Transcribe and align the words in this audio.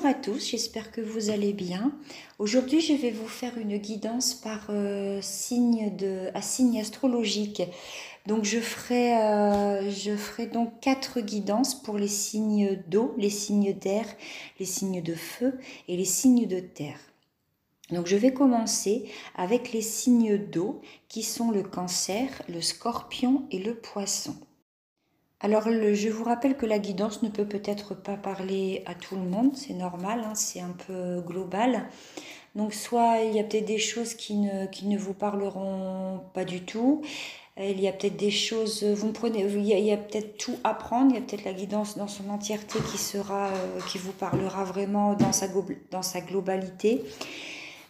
Bonjour 0.00 0.10
à 0.10 0.14
tous, 0.14 0.50
j'espère 0.50 0.92
que 0.92 1.00
vous 1.00 1.30
allez 1.30 1.52
bien. 1.52 1.90
Aujourd'hui, 2.38 2.80
je 2.80 2.92
vais 2.92 3.10
vous 3.10 3.26
faire 3.26 3.58
une 3.58 3.78
guidance 3.78 4.32
par 4.32 4.68
euh, 4.70 5.18
signe 5.20 5.96
de, 5.96 6.30
à 6.34 6.40
signe 6.40 6.80
astrologique. 6.80 7.62
Donc, 8.24 8.44
je 8.44 8.60
ferai, 8.60 9.16
euh, 9.16 9.90
je 9.90 10.14
ferai 10.14 10.46
donc 10.46 10.78
quatre 10.78 11.20
guidances 11.20 11.74
pour 11.74 11.98
les 11.98 12.06
signes 12.06 12.80
d'eau, 12.86 13.12
les 13.18 13.28
signes 13.28 13.72
d'air, 13.72 14.06
les 14.60 14.66
signes 14.66 15.02
de 15.02 15.16
feu 15.16 15.58
et 15.88 15.96
les 15.96 16.04
signes 16.04 16.46
de 16.46 16.60
terre. 16.60 17.00
Donc, 17.90 18.06
je 18.06 18.14
vais 18.14 18.32
commencer 18.32 19.10
avec 19.34 19.72
les 19.72 19.82
signes 19.82 20.38
d'eau 20.38 20.80
qui 21.08 21.24
sont 21.24 21.50
le 21.50 21.64
cancer, 21.64 22.40
le 22.48 22.60
scorpion 22.60 23.48
et 23.50 23.58
le 23.58 23.74
poisson. 23.74 24.36
Alors, 25.40 25.68
je 25.68 26.08
vous 26.08 26.24
rappelle 26.24 26.56
que 26.56 26.66
la 26.66 26.80
guidance 26.80 27.22
ne 27.22 27.28
peut 27.28 27.44
peut-être 27.44 27.94
pas 27.94 28.16
parler 28.16 28.82
à 28.86 28.94
tout 28.94 29.14
le 29.14 29.22
monde, 29.22 29.52
c'est 29.54 29.74
normal, 29.74 30.24
hein, 30.26 30.34
c'est 30.34 30.60
un 30.60 30.74
peu 30.86 31.20
global. 31.20 31.88
Donc, 32.56 32.74
soit 32.74 33.20
il 33.22 33.36
y 33.36 33.38
a 33.38 33.44
peut-être 33.44 33.64
des 33.64 33.78
choses 33.78 34.14
qui 34.14 34.34
ne, 34.34 34.98
vous 34.98 35.14
parleront 35.14 36.22
pas 36.34 36.44
du 36.44 36.62
tout. 36.62 37.02
Il 37.56 37.80
y 37.80 37.86
a 37.86 37.92
peut-être 37.92 38.16
des 38.16 38.32
choses, 38.32 38.82
vous 38.82 39.08
me 39.08 39.12
prenez, 39.12 39.44
il 39.44 39.64
y 39.64 39.92
a, 39.92 39.96
peut-être 39.96 40.38
tout 40.38 40.56
à 40.64 40.74
prendre, 40.74 41.12
il 41.12 41.14
y 41.14 41.18
a 41.18 41.20
peut-être 41.20 41.44
la 41.44 41.52
guidance 41.52 41.96
dans 41.96 42.08
son 42.08 42.30
entièreté 42.30 42.78
qui 42.90 42.98
sera, 42.98 43.46
euh, 43.46 43.80
qui 43.88 43.98
vous 43.98 44.12
parlera 44.12 44.64
vraiment 44.64 45.14
dans 45.14 45.32
sa 45.32 46.20
globalité 46.20 47.04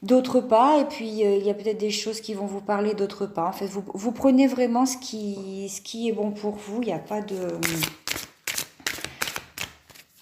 d'autres 0.02 0.40
pas, 0.40 0.80
et 0.80 0.84
puis 0.84 1.24
euh, 1.24 1.36
il 1.36 1.46
y 1.46 1.50
a 1.50 1.54
peut-être 1.54 1.78
des 1.78 1.90
choses 1.90 2.20
qui 2.20 2.34
vont 2.34 2.46
vous 2.46 2.60
parler, 2.60 2.94
d'autres 2.94 3.26
pas. 3.26 3.48
En 3.48 3.52
fait, 3.52 3.66
vous, 3.66 4.12
prenez 4.12 4.46
vraiment 4.46 4.86
ce 4.86 4.96
qui, 4.96 6.08
est 6.08 6.12
bon 6.12 6.30
pour 6.30 6.56
vous, 6.56 6.82
il 6.82 6.86
n'y 6.86 6.92
a 6.92 6.98
pas 6.98 7.20
de... 7.20 7.58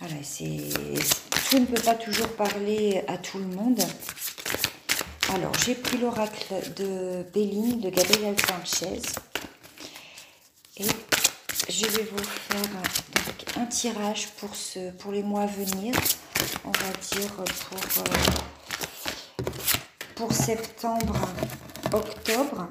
Voilà, 0.01 0.15
c'est... 0.23 0.61
Tout 1.51 1.59
ne 1.61 1.67
peut 1.67 1.83
pas 1.83 1.95
toujours 1.95 2.29
parler 2.29 3.03
à 3.07 3.19
tout 3.19 3.39
le 3.39 3.47
monde. 3.47 3.81
Alors, 5.35 5.53
j'ai 5.65 5.75
pris 5.75 5.99
l'oracle 5.99 6.55
de 6.77 7.25
Béline, 7.33 7.81
de 7.81 7.91
Gabriel 7.91 8.35
Sanchez. 8.41 9.01
Et 10.79 10.85
je 11.69 11.87
vais 11.87 12.03
vous 12.03 12.25
faire 12.25 13.63
un 13.63 13.67
tirage 13.67 14.29
pour 14.99 15.13
les 15.13 15.23
mois 15.23 15.43
à 15.43 15.47
venir. 15.47 15.95
On 16.65 16.71
va 16.71 16.93
dire 17.13 17.33
pour... 17.35 18.05
Euh, 18.05 18.66
pour 20.15 20.33
septembre, 20.33 21.15
octobre. 21.93 22.69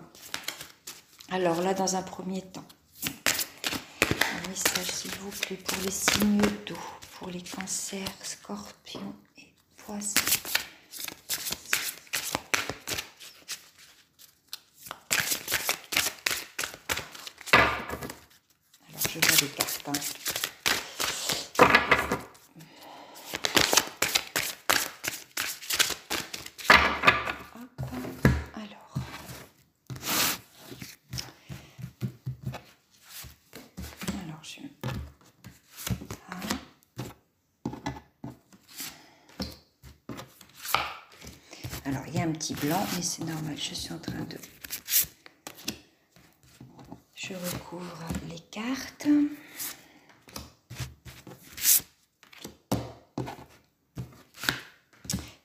Alors 1.32 1.62
là, 1.62 1.74
dans 1.74 1.96
un 1.96 2.02
premier 2.02 2.42
temps, 2.42 2.66
un 3.06 4.50
message 4.50 4.88
s'il 4.88 5.12
vous 5.16 5.30
plaît 5.32 5.58
pour 5.58 5.78
les 5.84 5.92
signes 5.92 6.42
d'eau, 6.66 6.78
pour 7.18 7.30
les 7.30 7.42
cancers, 7.42 8.08
scorpions 8.24 9.16
et 9.38 9.54
poissons. 9.78 10.14
Alors 18.90 19.02
je 19.10 19.20
vois 19.20 19.38
les 19.42 19.48
cartes. 19.50 19.84
Hein. 19.88 19.92
Alors, 41.88 42.02
il 42.08 42.16
y 42.16 42.20
a 42.20 42.24
un 42.24 42.25
petit 42.36 42.54
blanc, 42.56 42.86
mais 42.96 43.02
c'est 43.02 43.24
normal, 43.24 43.56
je 43.58 43.74
suis 43.74 43.94
en 43.94 43.98
train 43.98 44.24
de... 44.24 44.38
Je 47.16 47.34
recouvre 47.34 48.04
les 48.30 48.40
cartes. 48.52 49.08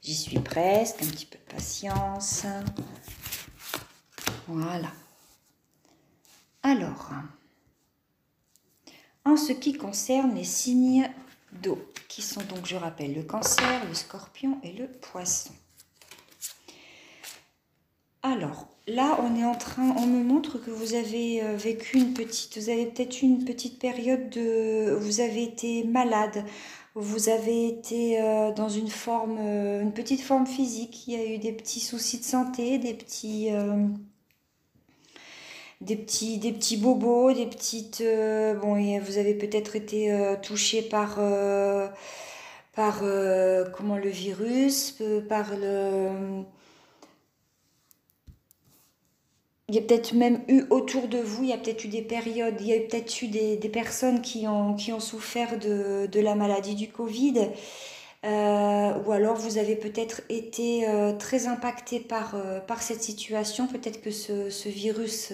J'y 0.02 0.14
suis 0.16 0.40
presque, 0.40 1.02
un 1.02 1.06
petit 1.06 1.26
peu 1.26 1.38
de 1.38 1.54
patience. 1.54 2.44
Voilà. 4.48 4.92
Alors, 6.64 7.12
en 9.24 9.36
ce 9.36 9.52
qui 9.52 9.74
concerne 9.74 10.34
les 10.34 10.44
signes 10.44 11.08
d'eau, 11.52 11.80
qui 12.08 12.20
sont 12.20 12.42
donc, 12.42 12.66
je 12.66 12.74
rappelle, 12.74 13.14
le 13.14 13.22
cancer, 13.22 13.86
le 13.86 13.94
scorpion 13.94 14.58
et 14.64 14.72
le 14.72 14.88
poisson. 14.88 15.52
Alors, 18.22 18.68
là, 18.90 19.18
on 19.22 19.38
est 19.38 19.44
en 19.44 19.54
train, 19.54 19.94
on 19.98 20.06
me 20.06 20.22
montre 20.22 20.58
que 20.58 20.70
vous 20.70 20.94
avez 20.94 21.42
euh, 21.42 21.56
vécu 21.56 21.98
une 21.98 22.14
petite, 22.14 22.58
vous 22.58 22.68
avez 22.68 22.86
peut-être 22.86 23.22
une 23.22 23.44
petite 23.44 23.78
période 23.78 24.30
de, 24.30 24.92
vous 25.00 25.20
avez 25.20 25.42
été 25.44 25.84
malade, 25.84 26.44
vous 26.94 27.28
avez 27.28 27.68
été 27.68 28.20
euh, 28.20 28.52
dans 28.52 28.68
une 28.68 28.88
forme, 28.88 29.38
euh, 29.40 29.82
une 29.82 29.92
petite 29.92 30.22
forme 30.22 30.46
physique, 30.46 31.06
il 31.06 31.14
y 31.14 31.16
a 31.16 31.24
eu 31.34 31.38
des 31.38 31.52
petits 31.52 31.80
soucis 31.80 32.18
de 32.18 32.24
santé, 32.24 32.78
des 32.78 32.94
petits, 32.94 33.50
des 35.80 35.96
petits, 35.96 36.38
des 36.38 36.52
petits 36.52 36.76
bobos, 36.76 37.32
des 37.32 37.46
petites, 37.46 38.02
bon, 38.60 38.74
vous 39.00 39.18
avez 39.18 39.34
peut-être 39.34 39.76
été 39.76 40.36
touché 40.42 40.82
par, 40.82 41.18
par, 42.74 43.02
comment 43.72 43.96
le 43.96 44.10
virus, 44.10 45.00
par 45.28 45.56
le 45.56 46.44
il 49.70 49.76
y 49.76 49.78
a 49.78 49.82
peut-être 49.82 50.14
même 50.14 50.40
eu 50.48 50.64
autour 50.70 51.06
de 51.06 51.18
vous, 51.18 51.44
il 51.44 51.50
y 51.50 51.52
a 51.52 51.56
peut-être 51.56 51.84
eu 51.84 51.88
des 51.88 52.02
périodes, 52.02 52.56
il 52.60 52.66
y 52.66 52.72
a 52.72 52.80
peut-être 52.80 53.22
eu 53.22 53.28
des, 53.28 53.56
personnes 53.72 54.20
qui 54.20 54.48
ont, 54.48 54.74
qui 54.74 54.92
ont 54.92 54.98
souffert 54.98 55.60
de, 55.60 56.20
la 56.20 56.34
maladie 56.34 56.74
du 56.74 56.88
Covid. 56.88 57.50
Euh, 58.26 58.92
ou 59.06 59.12
alors 59.12 59.36
vous 59.36 59.58
avez 59.58 59.76
peut-être 59.76 60.22
été 60.28 60.88
euh, 60.88 61.12
très 61.16 61.46
impacté 61.46 62.00
par, 62.00 62.34
euh, 62.34 62.58
par 62.58 62.82
cette 62.82 63.00
situation. 63.00 63.68
Peut-être 63.68 64.02
que 64.02 64.10
ce, 64.10 64.68
virus, 64.68 65.32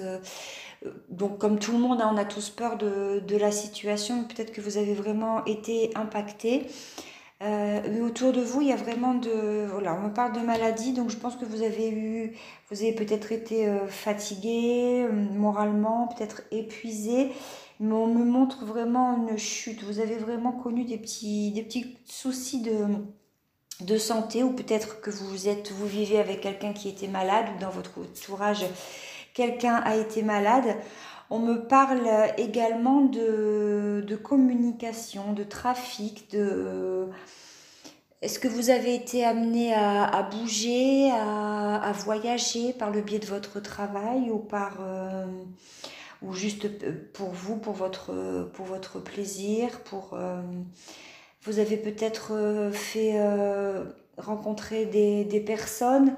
donc 1.09 1.39
comme 1.39 1.59
tout 1.59 1.73
le 1.73 1.79
monde, 1.79 2.03
hein, 2.03 2.11
on 2.13 2.19
a 2.19 2.27
tous 2.27 2.51
peur 2.51 2.77
de, 2.77 3.23
de 3.27 3.37
la 3.39 3.51
situation, 3.51 4.25
peut-être 4.25 4.53
que 4.53 4.61
vous 4.61 4.77
avez 4.77 4.93
vraiment 4.93 5.47
été 5.47 5.91
impacté. 5.95 6.67
Euh, 7.43 8.01
autour 8.01 8.33
de 8.33 8.41
vous, 8.41 8.63
il 8.63 8.69
y 8.69 8.73
a 8.73 8.77
vraiment 8.77 9.13
de... 9.15 9.67
Voilà, 9.71 9.95
on 9.95 10.09
me 10.09 10.13
parle 10.13 10.33
de 10.33 10.41
maladie, 10.41 10.93
donc 10.93 11.11
je 11.11 11.17
pense 11.17 11.37
que 11.37 11.45
vous 11.45 11.63
avez 11.63 11.91
eu... 11.91 12.33
Vous 12.71 12.83
avez 12.83 12.93
peut-être 12.93 13.31
été 13.31 13.69
euh, 13.69 13.87
fatigué 13.87 15.07
euh, 15.07 15.13
moralement, 15.13 16.09
peut-être 16.09 16.43
épuisé, 16.51 17.33
mais 17.79 17.93
on 17.93 18.07
me 18.07 18.25
montre 18.25 18.65
vraiment 18.65 19.29
une 19.29 19.37
chute. 19.37 19.85
Vous 19.85 20.01
avez 20.01 20.17
vraiment 20.17 20.53
connu 20.53 20.85
des 20.85 20.97
petits, 20.97 21.93
soucis 22.07 22.63
de, 22.63 22.87
de 23.83 23.99
santé, 23.99 24.43
ou 24.43 24.53
peut-être 24.53 25.03
que 25.03 25.11
vous, 25.11 25.47
êtes, 25.47 25.73
vous 25.73 25.87
vivez 25.87 26.19
avec 26.19 26.41
quelqu'un 26.41 26.73
qui 26.73 26.89
était 26.89 27.09
malade, 27.09 27.47
ou 27.55 27.61
dans 27.61 27.71
votre 27.71 28.01
entourage, 28.01 28.65
quelqu'un 29.35 29.75
a 29.75 29.97
été 29.97 30.23
malade. 30.23 30.75
On 31.28 31.41
me 31.41 31.66
parle 31.66 32.09
également 32.37 33.03
de, 33.03 34.19
communication, 34.22 35.32
de 35.32 35.42
trafic, 35.42 36.31
de... 36.31 37.09
Est-ce 38.22 38.38
que 38.38 38.48
vous 38.48 38.70
avez 38.70 38.94
été 38.94 39.25
amené 39.25 39.75
à, 39.75 40.22
bouger, 40.22 41.10
à, 41.10 41.92
voyager 41.97 42.72
par 42.72 42.91
le 42.91 43.00
biais 43.00 43.19
de 43.19 43.26
votre 43.26 43.60
travail 43.60 44.31
ou 44.31 44.38
par 44.38 44.78
euh, 44.81 45.26
ou 46.23 46.32
juste 46.32 46.67
pour 47.12 47.31
vous, 47.31 47.56
pour 47.56 47.75
votre, 47.75 49.00
plaisir, 49.00 49.81
pour 49.81 50.14
euh, 50.14 50.40
vous 51.43 51.58
avez 51.58 51.76
peut-être 51.76 52.32
euh, 52.32 52.72
fait 52.72 53.20
rencontrer 54.17 54.87
des 54.87 55.40
personnes 55.40 56.17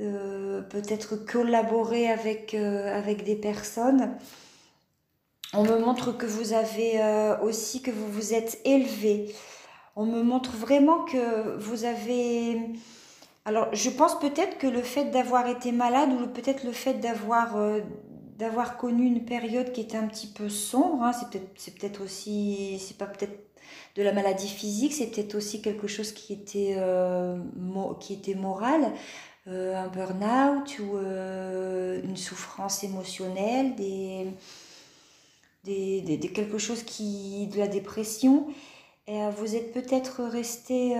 euh, 0.00 0.62
peut-être 0.62 1.16
collaborer 1.16 2.08
avec, 2.08 2.54
euh, 2.54 2.96
avec 2.96 3.22
des 3.22 3.36
personnes. 3.36 4.16
On 5.52 5.62
me 5.62 5.78
montre 5.78 6.12
que 6.12 6.24
vous 6.24 6.54
avez 6.54 7.02
euh, 7.02 7.38
aussi, 7.40 7.82
que 7.82 7.90
vous 7.90 8.10
vous 8.10 8.32
êtes 8.32 8.60
élevé. 8.64 9.34
On 9.96 10.06
me 10.06 10.22
montre 10.22 10.56
vraiment 10.56 11.04
que 11.04 11.58
vous 11.58 11.84
avez... 11.84 12.60
Alors, 13.44 13.68
je 13.74 13.90
pense 13.90 14.18
peut-être 14.18 14.56
que 14.56 14.66
le 14.66 14.80
fait 14.80 15.06
d'avoir 15.06 15.48
été 15.48 15.70
malade 15.70 16.10
ou 16.12 16.26
peut-être 16.28 16.64
le 16.64 16.72
fait 16.72 16.94
d'avoir 16.94 17.58
d'avoir 18.38 18.78
connu 18.78 19.04
une 19.04 19.26
période 19.26 19.70
qui 19.72 19.82
était 19.82 19.98
un 19.98 20.06
petit 20.06 20.28
peu 20.28 20.48
sombre, 20.48 21.02
hein, 21.02 21.12
c'est 21.56 21.74
peut-être 21.74 22.02
aussi, 22.02 22.78
c'est 22.78 22.96
pas 22.96 23.04
peut-être 23.04 23.38
de 23.96 24.02
la 24.02 24.12
maladie 24.12 24.48
physique, 24.48 24.94
c'est 24.94 25.08
peut-être 25.08 25.34
aussi 25.34 25.60
quelque 25.60 25.86
chose 25.86 26.12
qui 26.12 26.32
était, 26.32 26.76
qui 28.00 28.14
était 28.14 28.34
moral. 28.34 28.92
Euh, 29.48 29.74
un 29.74 29.88
burn-out 29.88 30.78
ou 30.80 30.98
euh, 30.98 32.02
une 32.04 32.18
souffrance 32.18 32.84
émotionnelle, 32.84 33.74
quelque 35.64 36.58
chose 36.58 36.82
qui, 36.82 37.46
de 37.46 37.58
la 37.58 37.66
dépression. 37.66 38.48
Et 39.06 39.18
vous 39.38 39.56
êtes 39.56 39.72
peut-être 39.72 40.22
resté 40.24 40.94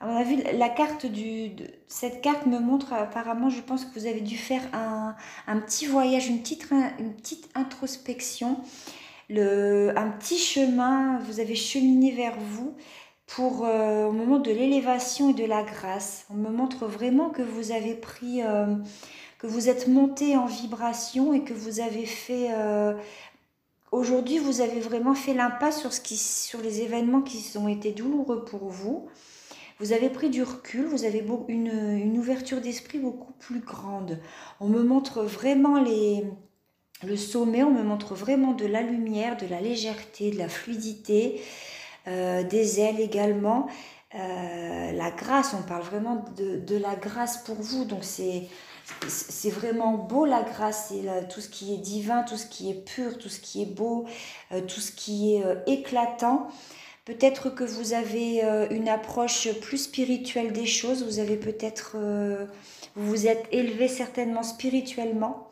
à 0.00 0.06
mon 0.06 0.16
avis, 0.16 0.42
la 0.58 0.68
carte 0.68 1.06
du, 1.06 1.52
cette 1.88 2.20
carte 2.20 2.44
me 2.44 2.58
montre 2.58 2.92
apparemment, 2.92 3.48
je 3.48 3.62
pense 3.62 3.86
que 3.86 3.98
vous 3.98 4.06
avez 4.06 4.20
dû 4.20 4.36
faire 4.36 4.62
un, 4.74 5.16
petit 5.60 5.86
voyage, 5.86 6.28
une 6.28 6.42
petite, 6.42 6.68
introspection, 7.54 8.58
un 9.30 10.10
petit 10.10 10.38
chemin, 10.38 11.18
vous 11.20 11.40
avez 11.40 11.54
cheminé 11.54 12.12
vers 12.12 12.38
vous 12.38 12.76
pour 13.26 13.64
euh, 13.64 14.06
au 14.06 14.12
moment 14.12 14.38
de 14.38 14.50
l'élévation 14.50 15.30
et 15.30 15.34
de 15.34 15.44
la 15.44 15.62
grâce. 15.62 16.26
On 16.30 16.34
me 16.34 16.50
montre 16.50 16.86
vraiment 16.86 17.30
que 17.30 17.42
vous 17.42 17.72
avez 17.72 17.94
pris, 17.94 18.42
euh, 18.42 18.74
que 19.38 19.46
vous 19.46 19.68
êtes 19.68 19.88
monté 19.88 20.36
en 20.36 20.46
vibration 20.46 21.32
et 21.32 21.42
que 21.42 21.54
vous 21.54 21.80
avez 21.80 22.06
fait... 22.06 22.48
Euh, 22.52 22.94
aujourd'hui, 23.92 24.38
vous 24.38 24.60
avez 24.60 24.80
vraiment 24.80 25.14
fait 25.14 25.34
l'impasse 25.34 25.80
sur, 25.80 25.92
ce 25.92 26.00
qui, 26.00 26.16
sur 26.16 26.60
les 26.60 26.82
événements 26.82 27.22
qui 27.22 27.56
ont 27.56 27.68
été 27.68 27.92
douloureux 27.92 28.44
pour 28.44 28.68
vous. 28.68 29.08
Vous 29.80 29.92
avez 29.92 30.08
pris 30.08 30.30
du 30.30 30.42
recul, 30.42 30.84
vous 30.84 31.04
avez 31.04 31.24
une, 31.48 32.16
ouverture 32.16 32.60
d'esprit 32.60 32.98
beaucoup 32.98 33.32
plus 33.32 33.58
grande. 33.58 34.20
On 34.60 34.68
me 34.68 34.84
montre 34.84 35.22
vraiment 35.22 35.82
le 37.02 37.16
sommet, 37.16 37.64
on 37.64 37.72
me 37.72 37.82
montre 37.82 38.14
vraiment 38.14 38.52
de 38.52 38.66
la 38.66 38.82
lumière, 38.82 39.36
de 39.36 39.46
la 39.46 39.60
légèreté, 39.60 40.30
de 40.30 40.38
la 40.38 40.48
fluidité, 40.48 41.40
des 42.06 42.80
ailes 42.80 43.00
également. 43.00 43.66
Euh, 44.14 44.92
la 44.92 45.10
grâce, 45.10 45.54
on 45.58 45.62
parle 45.62 45.82
vraiment 45.82 46.24
de, 46.36 46.76
la 46.76 46.94
grâce 46.94 47.38
pour 47.38 47.56
vous. 47.56 47.84
Donc 47.84 48.04
c'est 48.04 48.48
c'est 49.08 49.48
vraiment 49.50 49.94
beau 49.94 50.26
la 50.26 50.42
grâce, 50.42 50.90
c'est 50.90 51.28
tout 51.28 51.40
ce 51.40 51.48
qui 51.48 51.72
est 51.72 51.78
divin, 51.78 52.22
tout 52.22 52.36
ce 52.36 52.46
qui 52.46 52.70
est 52.70 52.84
pur, 52.84 53.16
tout 53.16 53.30
ce 53.30 53.40
qui 53.40 53.62
est 53.62 53.66
beau, 53.66 54.04
euh, 54.52 54.60
tout 54.60 54.80
ce 54.80 54.92
qui 54.92 55.36
est 55.36 55.42
éclatant. 55.66 56.48
Peut-être 57.04 57.50
que 57.50 57.64
vous 57.64 57.92
avez 57.92 58.42
euh, 58.44 58.66
une 58.70 58.88
approche 58.88 59.52
plus 59.60 59.76
spirituelle 59.76 60.52
des 60.52 60.64
choses, 60.64 61.04
vous 61.04 61.18
avez 61.18 61.36
peut-être, 61.36 61.96
euh, 61.96 62.46
vous 62.96 63.10
vous 63.10 63.26
êtes 63.26 63.46
élevé 63.52 63.88
certainement 63.88 64.42
spirituellement, 64.42 65.43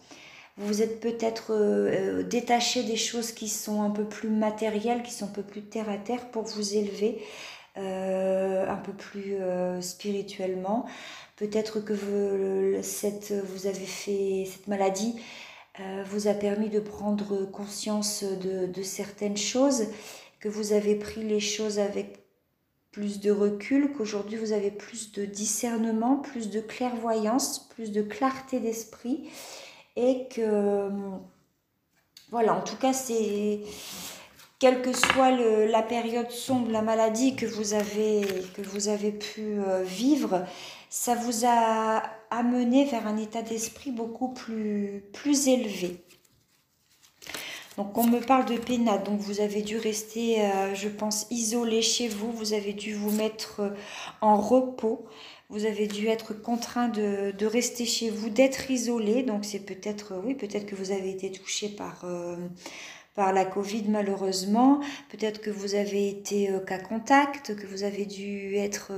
vous 0.63 0.83
êtes 0.83 1.01
peut-être 1.01 1.53
euh, 1.53 2.23
détaché 2.23 2.83
des 2.83 2.97
choses 2.97 3.33
qui 3.33 3.49
sont 3.49 3.83
un 3.83 3.91
peu 3.91 4.05
plus 4.05 4.31
matérielles, 4.31 5.03
qui 5.03 5.13
sont 5.13 5.27
un 5.27 5.29
peu 5.29 5.43
plus 5.43 5.63
terre 5.63 5.89
à 5.89 5.97
terre 5.97 6.31
pour 6.31 6.45
vous 6.45 6.75
élever 6.75 7.23
un 7.75 8.77
peu 8.85 8.93
plus 8.93 9.37
spirituellement. 9.81 10.85
Peut-être 11.37 11.81
que 11.81 11.95
cette, 12.83 13.33
vous 13.33 13.67
avez 13.67 13.87
fait 13.87 14.47
cette 14.47 14.69
maladie 14.69 15.19
vous 16.05 16.29
a 16.29 16.35
permis 16.35 16.69
de 16.69 16.81
prendre 16.81 17.47
conscience 17.47 18.25
de 18.25 18.83
certaines 18.83 19.39
choses 19.39 19.87
que 20.39 20.51
vous 20.51 20.75
avez 20.75 20.97
pris 20.97 21.23
les 21.23 21.41
choses 21.41 21.79
avec 21.79 22.23
plus 22.93 23.21
de 23.21 23.31
recul, 23.31 23.93
qu'aujourd'hui 23.97 24.37
vous 24.37 24.53
avez 24.53 24.71
plus 24.71 25.13
de 25.13 25.25
discernement, 25.25 26.17
plus 26.17 26.51
de 26.51 26.61
clairvoyance, 26.61 27.67
plus 27.71 27.91
de 27.91 28.03
clarté 28.03 28.61
d'esprit 28.61 29.31
et 29.97 30.29
que 30.29 30.89
voilà, 32.31 32.55
en 32.55 32.63
tout 32.63 32.77
cas 32.77 32.93
c'est 32.93 33.61
quelle 34.59 34.81
que 34.81 34.93
soit 34.93 35.33
la 35.33 35.83
période 35.83 36.31
sombre, 36.31 36.71
la 36.71 36.83
maladie 36.83 37.35
que 37.35 37.47
vous 37.47 37.75
avez, 37.75 38.23
que 38.55 38.63
vous 38.63 38.87
avez 38.87 39.11
pu 39.11 39.59
euh, 39.59 39.83
vivre, 39.83 40.45
ça 40.89 41.17
vous 41.17 41.45
a 41.45 42.03
amené 42.31 42.85
vers 42.85 43.09
un 43.09 43.17
état 43.17 43.43
d'esprit 43.43 43.91
beaucoup 43.91 44.29
plus, 44.29 45.03
plus 45.13 45.49
élevé. 45.49 46.05
Donc 47.77 47.99
on 47.99 48.05
me 48.05 48.21
parle 48.21 48.45
de 48.45 48.57
pénate, 48.57 49.05
donc 49.05 49.19
vous 49.19 49.41
avez 49.41 49.63
dû 49.63 49.79
rester, 49.79 50.43
euh, 50.43 50.75
je 50.75 50.89
pense, 50.89 51.27
isolé 51.31 51.83
chez 51.83 52.07
vous, 52.07 52.31
vous 52.31 52.53
avez 52.53 52.73
dû 52.73 52.95
vous 52.95 53.11
mettre 53.11 53.61
euh, 53.61 53.71
en 54.21 54.37
repos, 54.37 55.07
vous 55.53 55.67
avez 55.67 55.87
dû 55.87 56.09
être 56.09 56.35
contraint 56.35 56.89
de, 56.89 57.47
rester 57.47 57.85
chez 57.85 58.11
vous, 58.11 58.31
d'être 58.31 58.71
isolé, 58.71 59.23
donc 59.23 59.45
c'est 59.45 59.61
peut-être, 59.61 60.15
oui, 60.25 60.35
peut-être 60.35 60.67
que 60.67 60.75
vous 60.75 60.91
avez 60.91 61.11
été 61.11 61.31
touché 61.31 61.69
par... 61.69 62.05
Euh, 62.05 62.37
par 63.15 63.35
la 63.35 63.45
Covid 63.45 63.85
malheureusement, 63.91 64.81
peut-être 65.11 65.43
que 65.43 65.51
vous 65.51 65.75
avez 65.75 66.09
été 66.09 66.49
cas 66.67 66.79
contact, 66.79 67.55
que 67.55 67.67
vous 67.67 67.85
avez 67.85 68.07
dû 68.07 68.57
être 68.57 68.91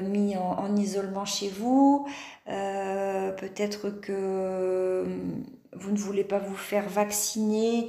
mis 0.00 0.38
en, 0.38 0.74
isolement 0.76 1.26
chez 1.26 1.50
vous, 1.50 2.06
peut-être 2.46 3.90
que 3.90 5.04
vous 5.74 5.90
ne 5.90 5.96
voulez 5.96 6.24
pas 6.24 6.38
vous 6.38 6.56
faire 6.56 6.88
vacciner 6.88 7.88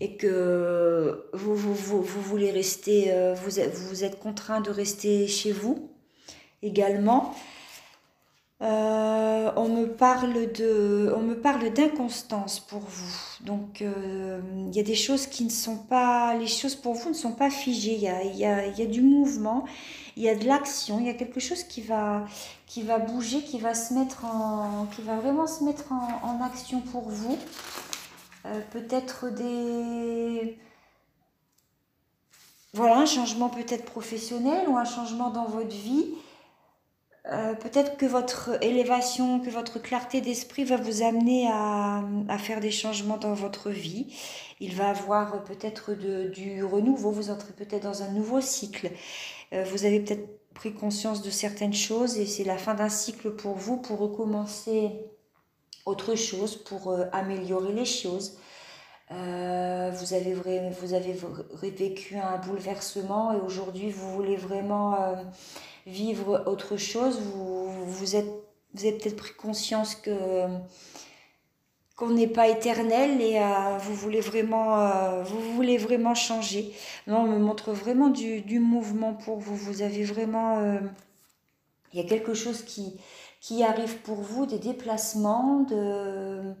et 0.00 0.16
que 0.16 1.28
vous, 1.32 1.54
vous, 1.54 2.02
voulez 2.02 2.50
rester, 2.50 3.12
euh, 3.12 3.34
vous 3.34 3.60
vous 3.88 4.04
êtes 4.04 4.18
contraint 4.18 4.60
de 4.60 4.70
rester 4.70 5.26
chez 5.26 5.52
vous 5.52 5.90
également. 6.62 7.34
Euh, 8.60 9.52
on 9.54 9.68
me 9.68 9.86
parle 9.86 10.50
de, 10.52 11.14
on 11.16 11.20
me 11.20 11.36
parle 11.40 11.72
d'inconstance 11.72 12.58
pour 12.58 12.80
vous. 12.80 13.44
Donc 13.44 13.82
euh, 13.82 14.40
il 14.68 14.74
y 14.74 14.80
a 14.80 14.82
des 14.82 14.96
choses 14.96 15.28
qui 15.28 15.44
ne 15.44 15.50
sont 15.50 15.76
pas, 15.76 16.34
les 16.34 16.48
choses 16.48 16.74
pour 16.74 16.94
vous 16.94 17.10
ne 17.10 17.14
sont 17.14 17.32
pas 17.32 17.50
figées. 17.50 17.94
Il 17.94 18.00
y 18.00 18.08
a, 18.08 18.24
y 18.24 18.44
a, 18.44 18.66
y 18.66 18.82
a 18.82 18.86
du 18.86 19.00
mouvement, 19.00 19.64
il 20.16 20.24
y 20.24 20.28
a 20.28 20.34
de 20.34 20.44
l'action, 20.44 20.98
il 20.98 21.06
y 21.06 21.08
a 21.08 21.14
quelque 21.14 21.38
chose 21.38 21.62
qui 21.62 21.82
va, 21.82 22.24
qui 22.66 22.82
va 22.82 22.98
bouger, 22.98 23.42
qui 23.42 23.60
va 23.60 23.74
se 23.74 23.94
mettre 23.94 24.24
en, 24.24 24.86
qui 24.94 25.02
va 25.02 25.16
vraiment 25.16 25.46
se 25.46 25.62
mettre 25.62 25.92
en, 25.92 26.40
action 26.42 26.80
pour 26.80 27.08
vous. 27.08 27.38
Euh, 28.46 28.60
peut-être 28.72 29.30
des, 29.30 30.58
voilà, 32.74 32.98
un 32.98 33.06
changement 33.06 33.48
peut-être 33.48 33.84
professionnel 33.84 34.68
ou 34.68 34.76
un 34.76 34.84
changement 34.84 35.30
dans 35.30 35.46
votre 35.46 35.68
vie. 35.68 36.06
Euh, 37.30 37.54
peut-être 37.54 37.98
que 37.98 38.06
votre 38.06 38.62
élévation, 38.64 39.40
que 39.40 39.50
votre 39.50 39.78
clarté 39.78 40.22
d'esprit 40.22 40.64
va 40.64 40.76
vous 40.76 41.02
amener 41.02 41.46
à, 41.50 42.02
faire 42.38 42.60
des 42.60 42.70
changements 42.70 43.18
dans 43.18 43.34
votre 43.34 43.70
vie. 43.70 44.14
Il 44.60 44.74
va 44.74 44.90
avoir 44.90 45.44
peut-être 45.44 45.92
du 45.92 46.64
renouveau, 46.64 47.10
vous 47.10 47.30
entrez 47.30 47.52
peut-être 47.52 47.82
dans 47.82 48.02
un 48.02 48.08
nouveau 48.08 48.40
cycle. 48.40 48.90
Euh, 49.52 49.64
vous 49.64 49.84
avez 49.84 50.00
peut-être 50.00 50.26
pris 50.54 50.72
conscience 50.72 51.22
de 51.22 51.30
certaines 51.30 51.74
choses 51.74 52.18
et 52.18 52.26
c'est 52.26 52.44
la 52.44 52.56
fin 52.56 52.74
d'un 52.74 52.88
cycle 52.88 53.30
pour 53.32 53.54
vous 53.54 53.76
pour 53.76 53.98
recommencer 53.98 54.90
autre 55.84 56.14
chose, 56.14 56.56
pour 56.56 56.90
euh, 56.90 57.04
améliorer 57.12 57.72
les 57.72 57.84
choses. 57.84 58.38
Vous 59.10 60.12
avez 60.12 60.36
vécu 61.62 62.16
un 62.16 62.36
bouleversement 62.36 63.32
et 63.32 63.40
aujourd'hui 63.40 63.90
vous 63.90 64.10
voulez 64.12 64.36
vraiment 64.36 65.16
vivre 65.88 66.44
autre 66.46 66.76
chose. 66.76 67.20
Vous, 67.20 67.70
vous, 67.86 68.16
êtes, 68.16 68.30
vous 68.74 68.86
avez 68.86 68.96
peut-être 68.96 69.16
pris 69.16 69.34
conscience 69.34 69.94
que 69.94 70.46
qu'on 71.96 72.10
n'est 72.10 72.28
pas 72.28 72.46
éternel 72.46 73.20
et 73.20 73.40
euh, 73.40 73.76
vous 73.78 73.94
voulez 73.94 74.20
vraiment 74.20 74.78
euh, 74.78 75.24
vous 75.24 75.40
voulez 75.56 75.76
vraiment 75.76 76.14
changer. 76.14 76.72
Non, 77.08 77.22
on 77.22 77.26
me 77.26 77.38
montre 77.38 77.72
vraiment 77.72 78.08
du, 78.08 78.40
du 78.40 78.60
mouvement 78.60 79.14
pour 79.14 79.38
vous. 79.38 79.56
Vous 79.56 79.82
avez 79.82 80.04
vraiment 80.04 80.58
euh, 80.58 80.78
il 81.92 82.00
y 82.00 82.04
a 82.04 82.08
quelque 82.08 82.34
chose 82.34 82.62
qui 82.62 83.00
qui 83.40 83.64
arrive 83.64 83.98
pour 84.02 84.16
vous, 84.16 84.46
des 84.46 84.58
déplacements, 84.58 85.60
de 85.60 86.54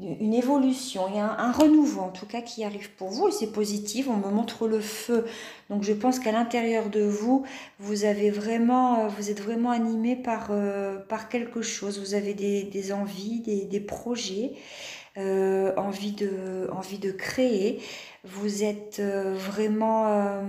une 0.00 0.34
évolution, 0.34 1.06
il 1.08 1.16
y 1.16 1.18
a 1.20 1.38
un, 1.38 1.52
renouveau 1.52 2.00
en 2.00 2.08
tout 2.08 2.26
cas 2.26 2.42
qui 2.42 2.64
arrive 2.64 2.90
pour 2.92 3.10
vous 3.10 3.28
et 3.28 3.30
c'est 3.30 3.52
positif, 3.52 4.08
on 4.08 4.16
me 4.16 4.28
montre 4.28 4.66
le 4.66 4.80
feu. 4.80 5.24
Donc 5.70 5.84
je 5.84 5.92
pense 5.92 6.18
qu'à 6.18 6.32
l'intérieur 6.32 6.90
de 6.90 7.02
vous, 7.02 7.44
vous 7.78 8.04
avez 8.04 8.30
vraiment, 8.30 9.04
euh, 9.04 9.08
vous 9.08 9.30
êtes 9.30 9.40
vraiment 9.40 9.70
animé 9.70 10.16
par, 10.16 10.48
euh, 10.50 10.98
par 10.98 11.28
quelque 11.28 11.62
chose, 11.62 12.00
vous 12.00 12.14
avez 12.14 12.34
des, 12.34 12.64
des 12.64 12.92
envies, 12.92 13.40
des, 13.40 13.66
des 13.66 13.80
projets, 13.80 14.54
euh, 15.16 15.72
envie, 15.76 16.12
de, 16.12 16.68
envie 16.72 16.98
de 16.98 17.12
créer, 17.12 17.80
vous 18.24 18.64
êtes 18.64 19.00
vraiment 19.00 20.42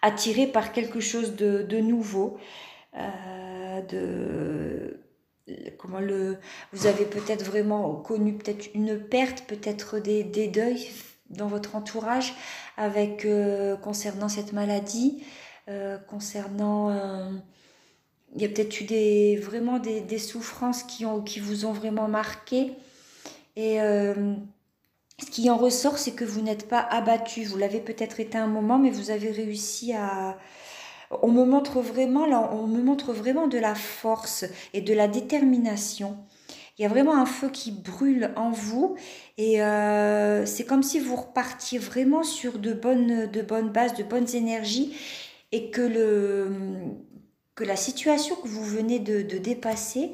attiré 0.00 0.46
par 0.46 0.70
quelque 0.70 1.00
chose 1.00 1.34
de, 1.34 1.62
de 1.62 1.78
nouveau, 1.78 2.36
de 3.90 5.00
comment 5.78 6.00
vous 6.72 6.86
avez 6.86 7.04
peut-être 7.04 7.44
vraiment 7.44 7.94
connu 7.96 8.34
peut-être 8.34 8.68
une 8.74 8.98
perte 8.98 9.44
peut-être 9.46 9.98
des, 9.98 10.24
des, 10.24 10.48
deuils 10.48 10.88
dans 11.30 11.46
votre 11.46 11.76
entourage 11.76 12.34
avec 12.76 13.24
euh, 13.24 13.76
concernant 13.76 14.28
cette 14.28 14.52
maladie 14.52 15.22
euh, 15.68 15.98
concernant 15.98 16.90
euh, 16.90 17.30
il 18.34 18.42
y 18.42 18.44
a 18.44 18.48
peut-être 18.48 18.80
eu 18.80 18.84
des 18.84 19.36
vraiment 19.36 19.78
des, 19.78 20.00
des, 20.00 20.18
souffrances 20.18 20.82
qui 20.82 21.06
ont 21.06 21.22
qui 21.22 21.40
vous 21.40 21.64
ont 21.64 21.72
vraiment 21.72 22.08
marqué. 22.08 22.72
Et 23.56 23.78
ce 23.78 25.30
qui 25.30 25.48
en 25.50 25.56
ressort 25.56 25.96
c'est 25.96 26.12
que 26.12 26.26
vous 26.26 26.42
n'êtes 26.42 26.68
pas 26.68 26.80
abattu. 26.80 27.44
Vous 27.44 27.56
l'avez 27.56 27.80
peut-être 27.80 28.20
été 28.20 28.36
un 28.36 28.46
moment 28.46 28.78
mais 28.78 28.90
vous 28.90 29.10
avez 29.10 29.30
réussi 29.30 29.94
à 29.94 30.38
on 31.10 31.32
me 31.32 31.44
montre 31.44 31.80
vraiment 31.80 32.26
là, 32.26 32.50
on 32.52 32.66
me 32.66 32.82
montre 32.82 33.12
vraiment 33.12 33.48
de 33.48 33.58
la 33.58 33.74
force 33.74 34.44
et 34.74 34.80
de 34.80 34.92
la 34.92 35.08
détermination. 35.08 36.16
Il 36.78 36.82
y 36.82 36.84
a 36.84 36.88
vraiment 36.88 37.16
un 37.16 37.26
feu 37.26 37.48
qui 37.50 37.72
brûle 37.72 38.30
en 38.36 38.50
vous 38.50 38.94
et 39.36 39.62
euh, 39.62 40.46
c'est 40.46 40.64
comme 40.64 40.84
si 40.84 41.00
vous 41.00 41.16
repartiez 41.16 41.78
vraiment 41.78 42.22
sur 42.22 42.58
de 42.58 42.72
bonnes, 42.72 43.26
de 43.26 43.42
bonnes 43.42 43.70
bases, 43.70 43.94
de 43.94 44.04
bonnes 44.04 44.32
énergies 44.34 44.94
et 45.50 45.70
que, 45.70 45.80
le, 45.80 46.52
que 47.56 47.64
la 47.64 47.74
situation 47.74 48.36
que 48.36 48.46
vous 48.46 48.62
venez 48.62 49.00
de, 49.00 49.22
dépasser, 49.38 50.12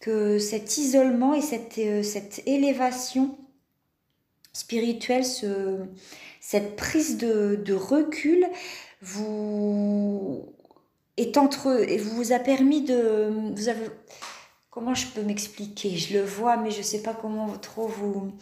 que 0.00 0.40
cet 0.40 0.76
isolement 0.76 1.34
et 1.34 1.40
cette, 1.42 1.78
euh, 1.78 2.02
cette 2.02 2.42
élévation 2.46 3.38
spirituelle, 4.52 5.24
ce, 5.24 5.78
cette 6.40 6.74
prise 6.74 7.16
de 7.16 7.74
recul, 7.74 8.44
vous 9.02 10.46
est 11.16 11.36
entre 11.36 11.84
et 11.86 11.98
vous 11.98 12.32
a 12.32 12.38
permis 12.38 12.82
de 12.82 13.52
vous 13.54 13.68
avez 13.68 13.86
comment 14.70 14.94
je 14.94 15.08
peux 15.08 15.22
m'expliquer? 15.22 15.96
Je 15.98 16.14
le 16.14 16.24
vois 16.24 16.56
mais 16.56 16.70
je 16.70 16.80
sais 16.80 17.02
pas 17.02 17.12
comment 17.12 17.48
trop 17.58 17.86
vous 17.86 18.32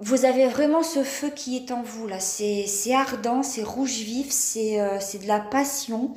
vous 0.00 0.24
avez 0.24 0.46
vraiment 0.46 0.82
ce 0.82 1.02
feu 1.02 1.30
qui 1.30 1.56
est 1.56 1.72
en 1.72 1.82
vous 1.82 2.06
là. 2.06 2.20
C'est 2.20 2.66
ardent 2.92 3.42
c'est 3.42 3.62
rouge 3.62 3.98
vif 4.00 4.30
c'est 4.30 4.80
euh, 4.80 4.98
de 4.98 5.26
la 5.26 5.40
passion. 5.40 6.14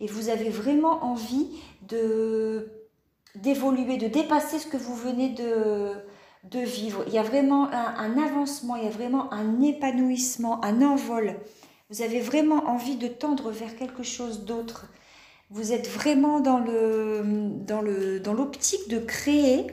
Et 0.00 0.06
vous 0.06 0.30
avez 0.30 0.50
vraiment 0.50 1.04
envie 1.04 1.46
de 1.88 2.68
d'évoluer 3.36 3.96
de 3.96 4.08
dépasser 4.08 4.58
ce 4.58 4.66
que 4.66 4.76
vous 4.76 4.96
venez 4.96 5.30
de 5.30 5.92
de 6.44 6.60
vivre 6.60 7.04
il 7.06 7.12
y 7.12 7.18
a 7.18 7.22
vraiment 7.22 7.70
un, 7.70 8.18
avancement 8.18 8.76
il 8.76 8.84
y 8.84 8.88
a 8.88 8.90
vraiment 8.90 9.32
un 9.32 9.60
épanouissement 9.62 10.64
un 10.64 10.82
envol 10.82 11.36
vous 11.92 12.00
avez 12.00 12.20
vraiment 12.20 12.70
envie 12.70 12.96
de 12.96 13.06
tendre 13.06 13.50
vers 13.50 13.76
quelque 13.76 14.02
chose 14.02 14.46
d'autre. 14.46 14.86
Vous 15.50 15.74
êtes 15.74 15.86
vraiment 15.90 16.40
dans 16.40 16.58
le 16.58 17.50
dans 17.66 17.82
le 17.82 18.18
dans 18.18 18.32
l'optique 18.32 18.88
de 18.88 18.98
créer 18.98 19.66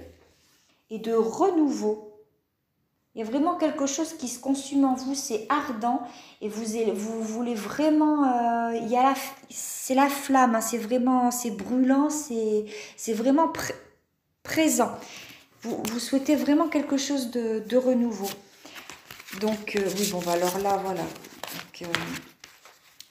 et 0.90 1.00
de 1.00 1.14
renouveau. 1.14 2.12
Il 3.16 3.20
y 3.20 3.22
a 3.22 3.26
vraiment 3.26 3.56
quelque 3.56 3.86
chose 3.86 4.14
qui 4.18 4.28
se 4.28 4.38
consume 4.38 4.84
en 4.84 4.96
vous, 4.96 5.16
c'est 5.16 5.46
ardent 5.48 6.02
et 6.42 6.50
vous 6.50 6.66
vous 6.94 7.24
voulez 7.24 7.56
vraiment 7.56 8.26
euh, 8.26 8.80
c'est 9.50 9.96
la 9.96 10.10
flamme, 10.10 10.56
hein, 10.56 10.62
c'est 10.62 10.78
vraiment 10.78 11.32
c'est 11.32 11.52
brûlant, 11.52 12.10
c'est 12.10 12.66
c'est 12.98 13.14
vraiment 13.14 13.54
présent. 14.44 14.92
Vous, 15.64 16.00
souhaitez 16.00 16.36
vraiment 16.36 16.70
quelque 16.70 16.98
chose 16.98 17.32
de, 17.32 17.60
de 17.68 17.78
renouveau. 17.78 18.30
Donc 19.42 19.76
euh, 19.76 19.90
oui 19.98 20.10
bon 20.12 20.20
bah 20.26 20.32
alors 20.32 20.58
là 20.60 20.82
voilà 20.84 21.04
euh, 21.82 21.86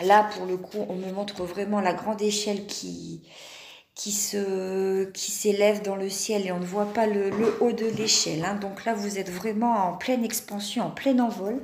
là, 0.05 0.29
pour 0.35 0.47
le 0.47 0.57
coup, 0.57 0.85
on 0.89 0.95
me 0.95 1.13
montre 1.13 1.45
vraiment 1.45 1.81
la 1.81 1.93
grande 1.93 2.23
échelle 2.23 2.67
qui, 2.67 3.23
qui 3.95 4.13
se 4.13 5.05
qui 5.11 5.31
s'élève 5.31 5.83
dans 5.83 5.97
le 5.97 6.09
ciel 6.09 6.47
et 6.47 6.53
on 6.53 6.61
ne 6.61 6.67
voit 6.67 6.93
pas 6.93 7.07
le, 7.07 7.31
haut 7.61 7.73
de 7.73 7.87
l'échelle. 7.87 8.45
Hein. 8.45 8.55
Donc 8.57 8.85
là, 8.85 8.95
vous 8.95 9.19
êtes 9.19 9.31
vraiment 9.31 9.73
en 9.89 9.97
pleine 9.97 10.25
expansion, 10.25 10.85
en 10.85 10.91
plein 10.91 11.19
envol. 11.19 11.61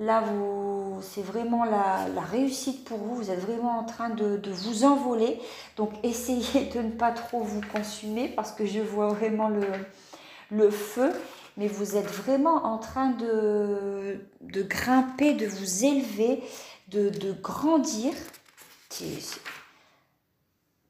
Là, 0.00 0.22
vous, 0.22 1.02
c'est 1.02 1.20
vraiment 1.20 1.64
la, 1.64 2.06
réussite 2.32 2.84
pour 2.84 2.96
vous. 2.96 3.16
Vous 3.16 3.30
êtes 3.30 3.38
vraiment 3.38 3.78
en 3.78 3.84
train 3.84 4.08
de, 4.08 4.40
vous 4.50 4.84
envoler. 4.84 5.38
Donc, 5.76 5.90
essayez 6.02 6.70
de 6.74 6.80
ne 6.80 6.90
pas 6.90 7.12
trop 7.12 7.42
vous 7.42 7.60
consumer 7.72 8.28
parce 8.28 8.50
que 8.52 8.64
je 8.64 8.80
vois 8.80 9.08
vraiment 9.08 9.50
le, 10.50 10.70
feu 10.70 11.12
mais 11.56 11.68
vous 11.68 11.96
êtes 11.96 12.06
vraiment 12.06 12.64
en 12.64 12.78
train 12.78 13.10
de, 13.10 14.20
grimper, 14.40 15.34
de 15.34 15.46
vous 15.46 15.84
élever, 15.84 16.42
de, 16.88 17.10
de 17.10 17.32
grandir. 17.32 18.14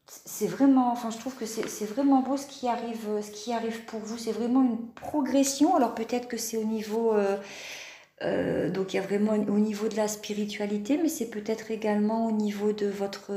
C'est 0.07 0.47
vraiment, 0.47 0.93
enfin 0.93 1.11
je 1.11 1.19
trouve 1.19 1.35
que 1.35 1.47
c'est 1.47 1.85
vraiment 1.87 2.21
beau 2.21 2.37
ce 2.37 2.47
qui 2.47 2.69
arrive, 2.69 3.05
ce 3.21 3.31
qui 3.33 3.53
arrive 3.53 3.85
pour 3.87 3.99
vous. 4.01 4.17
C'est 4.19 4.33
vraiment 4.33 4.63
une 4.63 4.87
progression. 4.95 5.75
Alors 5.75 5.97
peut-être 5.97 6.29
que 6.29 6.37
c'est 6.37 6.57
au 6.57 6.65
niveau, 6.65 7.13
euh, 7.15 7.37
euh, 8.23 8.71
donc 8.71 8.93
il 8.93 8.97
y 8.97 8.99
a 8.99 9.03
vraiment 9.03 9.33
au 9.33 9.59
niveau 9.59 9.89
de 9.89 9.97
la 9.97 10.09
spiritualité, 10.09 10.99
mais 11.03 11.09
c'est 11.09 11.31
peut-être 11.31 11.71
également 11.71 12.27
au 12.27 12.33
niveau 12.33 12.73
de 12.73 12.87
votre 12.87 13.33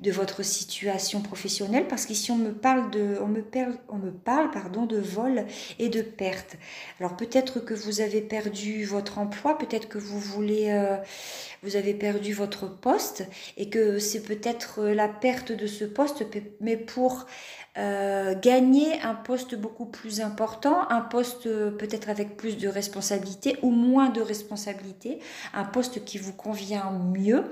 de 0.00 0.10
votre 0.10 0.42
situation 0.42 1.20
professionnelle 1.20 1.86
parce 1.86 2.06
qu'ici 2.06 2.30
on 2.30 2.36
me 2.36 2.52
parle 2.52 2.90
de 2.90 3.18
on 3.20 3.26
me, 3.26 3.44
on 3.90 3.98
me 3.98 4.10
parle 4.10 4.50
pardon 4.50 4.86
de 4.86 4.98
vol 4.98 5.44
et 5.78 5.88
de 5.88 6.00
perte. 6.00 6.56
Alors 6.98 7.16
peut-être 7.16 7.60
que 7.60 7.74
vous 7.74 8.00
avez 8.00 8.22
perdu 8.22 8.84
votre 8.84 9.18
emploi, 9.18 9.58
peut-être 9.58 9.88
que 9.88 9.98
vous 9.98 10.18
voulez 10.18 10.70
euh, 10.70 10.96
vous 11.62 11.76
avez 11.76 11.92
perdu 11.92 12.32
votre 12.32 12.66
poste 12.66 13.26
et 13.58 13.68
que 13.68 13.98
c'est 13.98 14.22
peut-être 14.22 14.82
la 14.84 15.08
perte 15.08 15.52
de 15.52 15.66
ce 15.66 15.84
poste 15.84 16.24
mais 16.60 16.78
pour 16.78 17.26
euh, 17.78 18.34
gagner 18.34 19.00
un 19.00 19.14
poste 19.14 19.54
beaucoup 19.54 19.86
plus 19.86 20.20
important, 20.20 20.88
un 20.90 21.00
poste 21.00 21.46
euh, 21.46 21.70
peut-être 21.70 22.08
avec 22.08 22.36
plus 22.36 22.56
de 22.56 22.68
responsabilité 22.68 23.58
ou 23.62 23.70
moins 23.70 24.08
de 24.08 24.20
responsabilité, 24.20 25.20
un 25.54 25.64
poste 25.64 26.04
qui 26.04 26.18
vous 26.18 26.32
convient 26.32 26.90
mieux, 26.90 27.44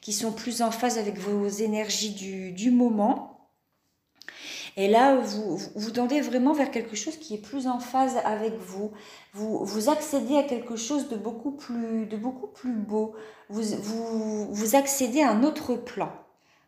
qui 0.00 0.14
sont 0.14 0.32
plus 0.32 0.62
en 0.62 0.70
phase 0.70 0.96
avec 0.96 1.18
vos 1.18 1.48
énergies 1.48 2.14
du, 2.14 2.52
du 2.52 2.70
moment. 2.70 3.50
Et 4.78 4.88
là, 4.88 5.16
vous, 5.16 5.58
vous 5.74 5.90
tendez 5.90 6.20
vraiment 6.20 6.52
vers 6.52 6.70
quelque 6.70 6.96
chose 6.96 7.16
qui 7.16 7.34
est 7.34 7.42
plus 7.42 7.66
en 7.66 7.78
phase 7.78 8.16
avec 8.24 8.54
vous. 8.58 8.92
Vous, 9.34 9.64
vous 9.64 9.88
accédez 9.90 10.36
à 10.36 10.42
quelque 10.42 10.76
chose 10.76 11.08
de 11.08 11.16
beaucoup 11.16 11.52
plus, 11.52 12.06
de 12.06 12.16
beaucoup 12.16 12.46
plus 12.46 12.74
beau. 12.74 13.14
Vous, 13.48 13.62
vous, 13.62 14.54
vous 14.54 14.76
accédez 14.76 15.22
à 15.22 15.30
un 15.30 15.44
autre 15.44 15.74
plan. 15.74 16.12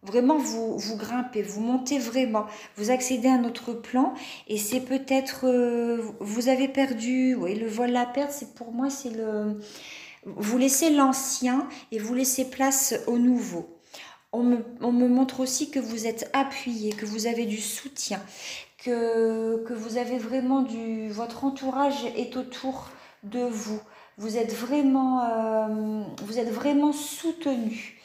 Vraiment, 0.05 0.39
vous, 0.39 0.97
grimpez, 0.97 1.43
vous 1.43 1.61
montez 1.61 1.99
vraiment, 1.99 2.47
vous 2.77 2.91
accédez 2.91 3.29
à 3.29 3.33
un 3.33 3.45
autre 3.45 3.73
plan 3.73 4.15
et 4.47 4.57
c'est 4.57 4.81
peut-être, 4.81 5.47
euh, 5.49 6.01
vous 6.21 6.49
avez 6.49 6.69
perdu, 6.69 7.35
oui, 7.35 7.57
le 7.57 7.67
vol 7.67 7.91
la 7.91 8.07
perte, 8.07 8.31
c'est 8.31 8.55
pour 8.55 8.71
moi, 8.71 8.91
c'est 8.91 9.11
le, 9.11 9.59
vous 10.25 10.57
laissez 10.57 10.91
l'ancien 10.91 11.67
et 11.91 11.99
vous 11.99 12.15
laissez 12.15 12.49
place 12.49 12.95
au 13.09 13.19
nouveau. 13.19 13.69
On 14.33 14.45
me, 14.45 14.59
on 14.83 14.93
me, 14.93 15.09
montre 15.09 15.41
aussi 15.41 15.71
que 15.71 15.81
vous 15.81 16.07
êtes 16.07 16.31
appuyé, 16.33 16.93
que 16.93 17.07
vous 17.07 17.27
avez 17.27 17.47
du 17.47 17.59
soutien, 17.59 18.21
que, 18.79 19.65
que 19.65 19.73
vous 19.73 19.97
avez 19.97 20.19
vraiment 20.19 20.63
du, 20.63 21.11
votre 21.11 21.45
entourage 21.45 22.05
est 22.17 22.37
autour 22.37 22.91
de 23.25 23.41
vous. 23.41 23.81
Vous 24.17 24.37
êtes 24.37 24.53
vraiment, 24.53 25.25
euh, 25.25 26.03
vous 26.25 26.39
êtes 26.39 26.51
vraiment 26.51 26.93
soutenu. 26.93 27.98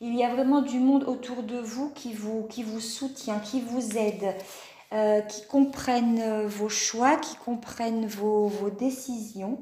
Il 0.00 0.14
y 0.14 0.22
a 0.22 0.34
vraiment 0.34 0.60
du 0.60 0.78
monde 0.78 1.04
autour 1.04 1.42
de 1.42 1.56
vous 1.56 1.90
qui 1.90 2.12
vous, 2.12 2.80
soutient, 2.80 3.38
qui 3.38 3.62
vous 3.62 3.96
aide, 3.96 4.34
euh, 4.92 5.22
qui 5.22 5.46
comprennent 5.46 6.44
vos 6.46 6.68
choix, 6.68 7.16
qui 7.16 7.34
comprennent 7.36 8.06
vos, 8.06 8.50
décisions, 8.78 9.58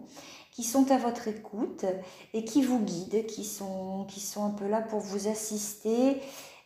qui 0.50 0.64
sont 0.64 0.90
à 0.90 0.98
votre 0.98 1.28
écoute 1.28 1.84
et 2.32 2.44
qui 2.44 2.62
vous 2.62 2.80
guident, 2.80 3.26
qui 3.26 3.44
sont, 3.44 4.06
qui 4.08 4.18
sont 4.18 4.44
un 4.44 4.50
peu 4.50 4.66
là 4.66 4.82
pour 4.82 4.98
vous 4.98 5.28
assister, 5.28 6.20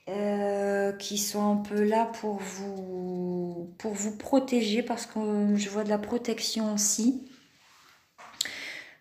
euh, 0.09 0.93
qui 0.93 1.19
sont 1.19 1.53
un 1.53 1.57
peu 1.57 1.83
là 1.83 2.07
pour 2.07 2.37
vous, 2.37 3.69
pour 3.77 3.93
vous 3.93 4.17
protéger 4.17 4.83
parce 4.83 5.05
que 5.05 5.55
je 5.57 5.69
vois 5.69 5.85
de 5.85 5.91
la 5.91 5.99
protection 5.99 6.73
aussi 6.73 7.28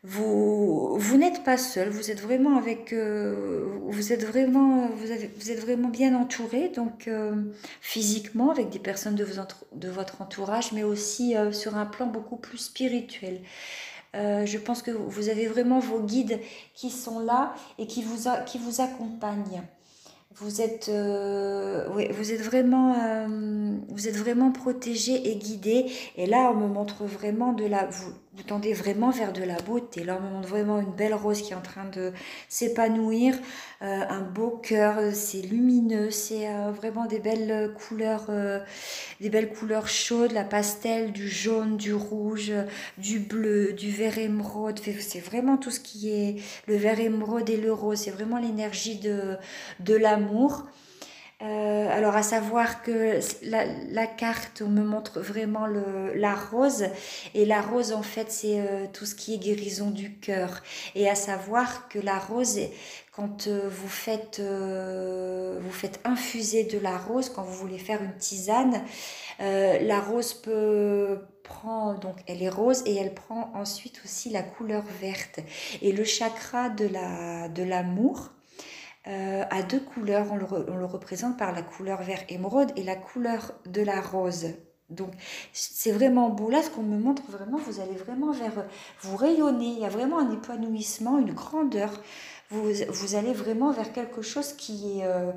vous, 0.04 0.96
vous 0.98 1.18
n'êtes 1.18 1.44
pas 1.44 1.58
seul, 1.58 1.89
vous 1.89 2.12
êtes 2.12 2.22
vraiment 2.22 2.58
avec, 2.58 2.94
euh, 2.94 3.66
vous 3.88 4.13
êtes 4.13 4.24
vraiment, 4.24 4.88
vous, 4.88 5.12
êtes 5.12 5.60
vraiment 5.60 5.89
bien 5.89 6.16
entouré, 6.16 6.70
donc 6.70 7.08
euh, 7.08 7.34
physiquement 7.82 8.51
avec 8.51 8.70
des 8.70 8.80
personnes 8.80 9.16
de, 9.16 9.25
votre 9.89 10.22
entourage, 10.22 10.72
mais 10.72 10.84
aussi 10.84 11.36
euh, 11.36 11.51
sur 11.51 11.75
un 11.75 11.86
plan 11.86 12.06
beaucoup 12.06 12.38
plus 12.38 12.60
spirituel. 12.60 13.42
je 14.13 14.58
pense 14.58 14.82
que 14.82 14.92
vous 14.92 15.30
avez 15.30 15.48
vraiment 15.48 15.80
vos 15.80 16.00
guides 16.00 16.39
qui 16.74 16.89
sont 16.89 17.20
là 17.20 17.54
et 17.77 17.88
qui 17.88 18.04
vous, 18.04 18.30
qui 18.46 18.58
vous 18.60 18.82
accompagnent 18.82 19.63
vous 20.39 20.62
êtes, 20.62 20.92
oui, 21.96 22.10
vous 22.12 22.32
êtes 22.32 22.42
vraiment, 22.42 22.96
vous 23.89 24.08
êtes 24.08 24.16
vraiment 24.16 24.51
protégé 24.51 25.32
et 25.32 25.36
guidé. 25.36 25.88
Et 26.16 26.27
là, 26.27 26.51
on 26.54 26.56
me 26.56 26.68
montre 26.68 27.06
vraiment 27.06 27.54
de 27.54 27.66
la, 27.66 27.88
vous, 27.88 28.13
vous 28.38 28.44
tendez 28.44 28.74
vraiment 28.74 29.10
vers 29.10 29.34
de 29.34 29.44
la 29.44 29.58
beauté. 29.58 30.03
Là, 30.03 30.20
on 30.22 30.24
me 30.24 30.32
montre 30.32 30.48
vraiment 30.48 30.79
une 30.79 30.91
belle 30.91 31.15
rose 31.15 31.41
qui 31.41 31.53
est 31.53 31.56
en 31.56 31.62
train 31.62 31.86
de 31.86 32.13
s'épanouir, 32.48 33.36
euh, 33.82 34.03
un 34.08 34.22
beau 34.22 34.51
cœur, 34.51 35.13
c'est 35.13 35.41
lumineux, 35.41 36.12
c'est 36.12 36.48
vraiment 36.72 37.08
des 37.08 37.20
belles 37.20 37.74
couleurs, 37.74 38.29
des 39.20 39.29
belles 39.29 39.50
couleurs 39.50 39.88
chaudes, 39.88 40.34
la 40.34 40.44
pastel, 40.44 41.12
du 41.12 41.27
jaune, 41.27 41.77
du 41.77 41.94
rouge, 41.94 42.53
du 43.00 43.20
bleu, 43.20 43.74
du 43.74 43.91
vert 43.91 44.20
émeraude. 44.20 44.79
C'est 45.00 45.20
vraiment 45.20 45.58
tout 45.58 45.72
ce 45.72 45.79
qui 45.79 46.12
est 46.12 46.36
le 46.67 46.75
vert 46.75 47.00
émeraude 47.00 47.50
et 47.50 47.58
le 47.58 47.74
rose. 47.74 47.98
C'est 47.98 48.12
vraiment 48.12 48.38
l'énergie 48.38 49.00
de, 49.00 49.36
de 49.79 49.96
l'amour 49.96 50.63
euh, 51.44 51.77
Euh, 51.88 51.96
alors 51.96 52.15
à 52.15 52.24
savoir 52.24 52.82
que 52.84 53.20
la, 53.44 54.08
carte 54.08 54.62
me 54.62 54.84
montre 54.84 55.20
vraiment 55.20 55.65
le, 55.65 56.13
la 56.15 56.36
rose. 56.36 56.86
Et 57.34 57.46
la 57.46 57.62
rose 57.62 57.94
en 57.94 58.03
fait 58.03 58.32
c'est 58.32 58.60
euh, 58.60 58.86
tout 58.91 59.06
ce 59.06 59.15
qui 59.15 59.34
est 59.34 59.38
guérison 59.38 59.89
du 59.91 60.17
cœur. 60.20 60.62
Et 60.96 61.10
à 61.10 61.15
savoir 61.15 61.88
que 61.89 62.00
la 62.00 62.20
rose 62.20 62.60
quand 63.12 63.48
euh, 63.48 63.67
vous 63.70 63.88
faites 63.88 64.39
vous 64.39 65.72
faites 65.72 66.00
infuser 66.03 66.63
de 66.65 66.79
la 66.79 66.98
rose 66.98 67.29
quand 67.29 67.44
vous 67.44 67.53
voulez 67.53 67.79
faire 67.79 68.01
une 68.03 68.15
tisane 68.17 68.84
la 69.39 70.00
rose 70.00 70.34
peut 70.34 71.20
prendre 71.44 72.00
donc 72.00 72.15
elle 72.27 72.41
est 72.41 72.50
rose 72.50 72.84
et 72.86 72.96
elle 72.96 73.13
prend 73.13 73.51
ensuite 73.56 74.01
aussi 74.03 74.29
la 74.29 74.44
couleur 74.44 74.84
verte. 75.01 75.39
Et 75.82 75.91
le 75.91 76.03
chakra 76.03 76.70
de 76.70 76.88
la 76.88 77.50
de 77.50 77.63
l'amour 77.63 78.32
euh, 79.08 79.44
à 79.50 79.64
deux 79.64 79.80
couleurs. 79.80 80.28
On 80.32 80.36
le, 80.36 80.86
représente 80.86 81.38
par 81.38 81.54
la 81.54 81.62
couleur 81.62 82.02
vert 82.02 82.24
émeraude 82.30 82.72
et 82.76 82.84
la 82.84 82.96
couleur 82.96 83.54
de 83.66 83.82
la 83.82 84.02
rose. 84.02 84.48
Donc 84.90 85.12
c'est 85.54 85.92
vraiment 85.92 86.30
beau. 86.30 86.50
Là, 86.50 86.62
ce 86.64 86.70
qu'on 86.70 86.84
me 86.84 86.98
montre 86.98 87.24
vraiment, 87.30 87.58
vous 87.58 87.80
allez 87.80 87.96
vraiment 87.96 88.32
vers... 88.32 88.66
Vous 89.02 89.18
rayonnez, 89.18 89.68
il 89.68 89.80
y 89.80 89.86
a 89.86 89.90
vraiment 89.90 90.20
un 90.20 90.32
épanouissement, 90.32 91.20
une 91.20 91.34
grandeur. 91.34 91.92
Vous, 92.50 92.72
vous 92.90 93.16
allez 93.16 93.34
vraiment 93.34 93.72
vers 93.72 93.92
quelque 93.92 94.22
chose 94.22 94.54
qui 94.54 95.00
est... 95.00 95.06
Euh, 95.06 95.32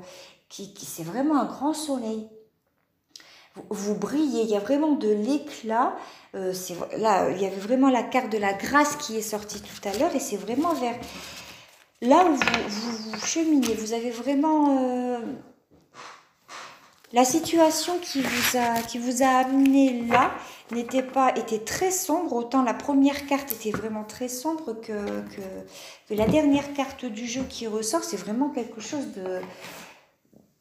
qui, 0.49 0.73
c'est 0.85 1.03
vraiment 1.03 1.39
un 1.39 1.45
grand 1.45 1.73
soleil. 1.73 2.27
Vous, 3.69 3.95
brillez, 3.95 4.43
il 4.43 4.49
y 4.49 4.55
a 4.55 4.59
vraiment 4.59 4.93
de 4.93 5.09
l'éclat. 5.09 5.95
Euh, 6.35 6.53
là, 6.97 7.29
il 7.29 7.41
y 7.41 7.45
avait 7.45 7.59
vraiment 7.59 7.89
la 7.89 8.03
carte 8.03 8.31
de 8.31 8.37
la 8.37 8.53
grâce 8.53 8.95
qui 8.95 9.17
est 9.17 9.21
sortie 9.21 9.61
tout 9.61 9.87
à 9.87 9.97
l'heure 9.97 10.15
et 10.15 10.19
c'est 10.19 10.37
vraiment 10.37 10.73
vers 10.73 10.95
là 12.01 12.25
où 12.25 12.35
vous, 12.35 13.11
vous, 13.11 13.25
cheminez, 13.25 13.73
vous 13.75 13.93
avez 13.93 14.09
vraiment 14.09 14.77
euh, 14.79 15.19
la 17.13 17.25
situation 17.25 17.97
qui 17.99 18.21
vous 18.21 18.57
a, 18.57 18.81
qui 18.81 18.97
vous 18.97 19.23
a 19.23 19.27
amené 19.27 20.05
là 20.07 20.31
n'était 20.71 21.03
pas 21.03 21.33
était 21.35 21.59
très 21.59 21.91
sombre. 21.91 22.33
Autant 22.33 22.63
la 22.63 22.73
première 22.73 23.27
carte 23.27 23.51
était 23.51 23.71
vraiment 23.71 24.03
très 24.03 24.29
sombre 24.29 24.73
que, 24.73 25.21
que, 25.35 26.13
la 26.13 26.27
dernière 26.27 26.73
carte 26.73 27.05
du 27.05 27.27
jeu 27.27 27.43
qui 27.49 27.67
ressort. 27.67 28.03
C'est 28.03 28.17
vraiment 28.17 28.49
quelque 28.49 28.81
chose 28.81 29.07
de 29.15 29.41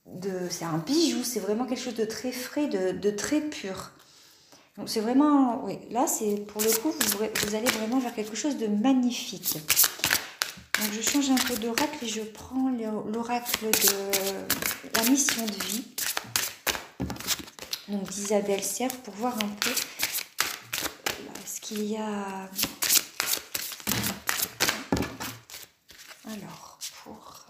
de 0.06 0.48
c'est 0.50 0.64
un 0.64 0.78
bijou. 0.78 1.22
C'est 1.22 1.40
vraiment 1.40 1.64
quelque 1.64 1.82
chose 1.82 1.94
de 1.94 2.04
très 2.04 2.32
frais 2.32 2.66
de, 2.66 2.90
de 2.92 3.10
très 3.10 3.40
pur. 3.40 3.92
Donc 4.76 4.88
c'est 4.88 5.00
vraiment 5.00 5.64
oui 5.64 5.78
là 5.90 6.06
c'est 6.06 6.36
pour 6.46 6.60
le 6.60 6.70
coup 6.80 6.90
vous, 6.90 7.24
vous 7.46 7.54
allez 7.54 7.66
vraiment 7.66 7.98
vers 7.98 8.14
quelque 8.14 8.36
chose 8.36 8.56
de 8.56 8.66
magnifique 8.66 9.58
donc 10.80 10.92
je 10.92 11.02
change 11.02 11.30
un 11.30 11.36
peu 11.36 11.56
d'oracle 11.56 12.04
et 12.04 12.08
je 12.08 12.22
prends 12.22 12.70
l'oracle 13.06 13.66
de 13.70 14.96
la 14.96 15.10
mission 15.10 15.44
de 15.44 15.64
vie. 15.64 15.84
Donc 17.88 18.08
d'Isabelle 18.08 18.62
Serre 18.62 18.96
pour 19.04 19.12
voir 19.14 19.34
un 19.36 19.48
peu 19.60 19.70
ce 21.44 21.60
qu'il 21.60 21.84
y 21.84 21.96
a. 21.98 22.48
Alors, 26.26 26.78
pour 27.04 27.46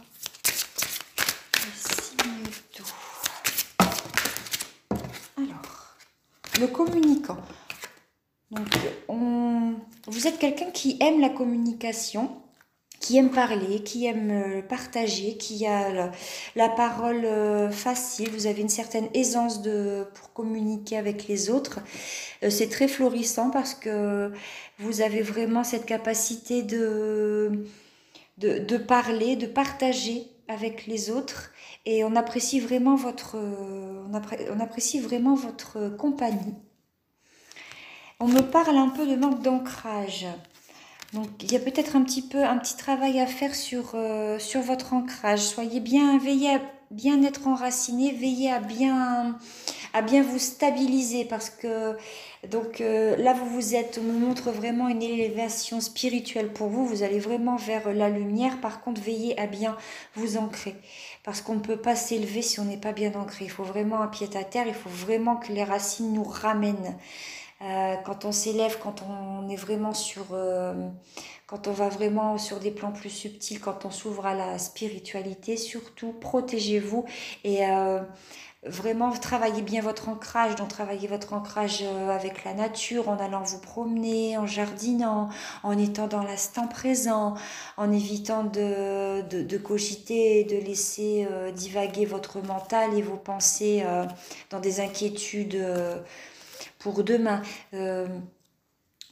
le 1.55 1.71
signe. 1.77 2.27
Alors, 5.37 5.97
le 6.59 6.67
communicant. 6.67 7.39
Donc, 8.51 8.67
on, 9.09 9.77
vous 10.09 10.27
êtes 10.27 10.39
quelqu'un 10.41 10.73
qui 10.73 10.97
aime 11.01 11.21
la 11.21 11.29
communication 11.29 12.43
qui 13.11 13.17
aime 13.17 13.31
parler, 13.31 13.83
qui 13.83 14.07
aime 14.07 14.31
euh, 14.31 14.63
partager, 14.63 15.37
qui 15.37 15.67
a 15.67 16.13
la, 16.55 16.69
parole 16.69 17.25
euh, 17.25 17.69
facile, 17.69 18.31
vous 18.31 18.47
avez 18.47 18.61
une 18.63 18.69
certaine 18.69 19.09
aisance 19.15 19.63
de, 19.63 20.07
pour 20.15 20.33
communiquer 20.33 20.97
avec 20.97 21.27
les 21.27 21.51
autres. 21.51 21.81
Euh, 22.45 22.51
c'est 22.51 22.69
très 22.69 22.87
florissant 22.87 23.51
parce 23.51 23.75
que 23.75 24.31
vous 24.79 25.01
avez 25.01 25.23
vraiment 25.23 25.65
cette 25.65 25.87
capacité 25.87 26.63
de, 26.63 27.65
de, 28.39 28.77
parler, 28.77 29.35
de 29.35 29.47
partager 29.47 30.29
avec 30.47 30.87
les 30.87 31.11
autres 31.11 31.51
et 31.87 32.05
on 32.05 32.15
apprécie 32.15 32.61
vraiment 32.61 32.95
votre, 32.95 33.37
on 33.37 34.61
apprécie 34.61 35.01
vraiment 35.01 35.35
votre 35.35 35.89
compagnie. 35.97 36.55
On 38.21 38.29
me 38.29 38.43
parle 38.43 38.77
un 38.77 38.91
peu 38.91 39.05
de 39.05 39.17
manque 39.17 39.43
d'ancrage. 39.43 40.27
Donc 41.13 41.27
il 41.43 41.51
y 41.53 41.57
a 41.57 41.59
peut-être 41.59 41.97
un 41.97 42.03
petit 42.03 42.23
peu 42.23 42.45
un 42.45 42.57
petit 42.59 42.77
travail 42.77 43.19
à 43.19 43.27
faire 43.27 43.55
sur, 43.55 43.93
euh, 43.95 44.39
sur 44.39 44.61
votre 44.61 44.93
ancrage. 44.93 45.41
Soyez 45.41 45.81
bien, 45.81 46.19
veillez 46.19 46.55
à 46.55 46.61
bien 46.93 47.23
être 47.23 47.47
enraciné, 47.47 48.13
veillez 48.13 48.51
à 48.51 48.61
bien, 48.61 49.37
à 49.93 50.03
bien 50.03 50.23
vous 50.23 50.39
stabiliser 50.39 51.25
parce 51.25 51.51
que 51.51 51.97
donc 52.49 52.81
euh, 52.81 53.17
là 53.17 53.33
vous 53.33 53.47
vous 53.47 53.75
êtes, 53.75 54.01
on 54.03 54.13
montre 54.13 54.51
vraiment 54.51 54.89
une 54.89 55.03
élévation 55.03 55.81
spirituelle 55.81 56.53
pour 56.53 56.69
vous. 56.69 56.87
Vous 56.87 57.03
allez 57.03 57.19
vraiment 57.19 57.57
vers 57.57 57.93
la 57.93 58.09
lumière. 58.09 58.61
Par 58.61 58.81
contre, 58.81 59.01
veillez 59.01 59.39
à 59.39 59.47
bien 59.47 59.77
vous 60.15 60.37
ancrer 60.37 60.77
parce 61.25 61.43
qu'on 61.43 61.55
ne 61.55 61.61
peut 61.61 61.77
pas 61.77 61.97
s'élever 61.97 62.43
si 62.43 62.61
on 62.61 62.65
n'est 62.65 62.77
pas 62.77 62.93
bien 62.93 63.13
ancré. 63.15 63.47
Il 63.47 63.51
faut 63.51 63.65
vraiment 63.65 64.01
un 64.01 64.09
pied 64.09 64.29
à 64.37 64.45
terre. 64.45 64.67
Il 64.69 64.75
faut 64.75 64.89
vraiment 64.89 65.37
que 65.37 65.53
les 65.53 65.65
racines 65.65 66.13
nous 66.13 66.25
ramènent. 66.25 66.97
Euh, 67.63 67.97
quand 68.05 68.25
on 68.25 68.33
s'élève, 68.33 68.79
quand 68.83 69.03
on 69.03 69.49
est 69.51 69.57
vraiment 69.57 69.93
sur, 69.93 70.29
euh, 70.33 70.73
quand 71.47 71.69
on 71.69 71.73
va 71.73 71.89
vraiment 71.91 72.39
sur 72.39 72.59
des 72.59 72.71
plans 72.71 72.93
plus 72.93 73.11
subtils, 73.11 73.61
quand 73.61 73.85
on 73.85 73.91
s'ouvre 73.91 74.25
à 74.25 74.35
la 74.35 74.59
spiritualité, 74.59 75.59
surtout 75.59 76.13
protégez-vous 76.13 77.05
et 77.45 77.67
euh, 77.67 78.01
vraiment 78.65 79.11
travaillez 79.13 79.61
bien 79.61 79.83
votre 79.83 80.09
ancrage. 80.09 80.55
Donc 80.57 80.69
travaillez 80.69 81.07
votre 81.07 81.35
ancrage 81.35 81.83
avec 81.83 82.45
la 82.45 82.55
nature, 82.55 83.11
en 83.11 83.19
allant 83.19 83.43
vous 83.43 83.61
promener, 83.61 84.39
en 84.39 84.47
jardinant, 84.47 85.29
en 85.63 85.77
étant 85.77 86.07
dans 86.07 86.23
l'instant 86.23 86.67
présent, 86.67 87.35
en 87.77 87.93
évitant 87.93 88.45
de, 88.45 89.21
de, 89.29 89.43
de 89.43 89.59
de 89.59 90.65
laisser 90.65 91.29
divaguer 91.55 92.07
votre 92.07 92.41
mental 92.41 92.97
et 92.97 93.03
vos 93.03 93.17
pensées 93.17 93.85
dans 94.51 94.61
des 94.61 94.81
inquiétudes 94.81 95.63
pour 96.81 97.05
demain. 97.05 97.43
Euh, 97.73 98.09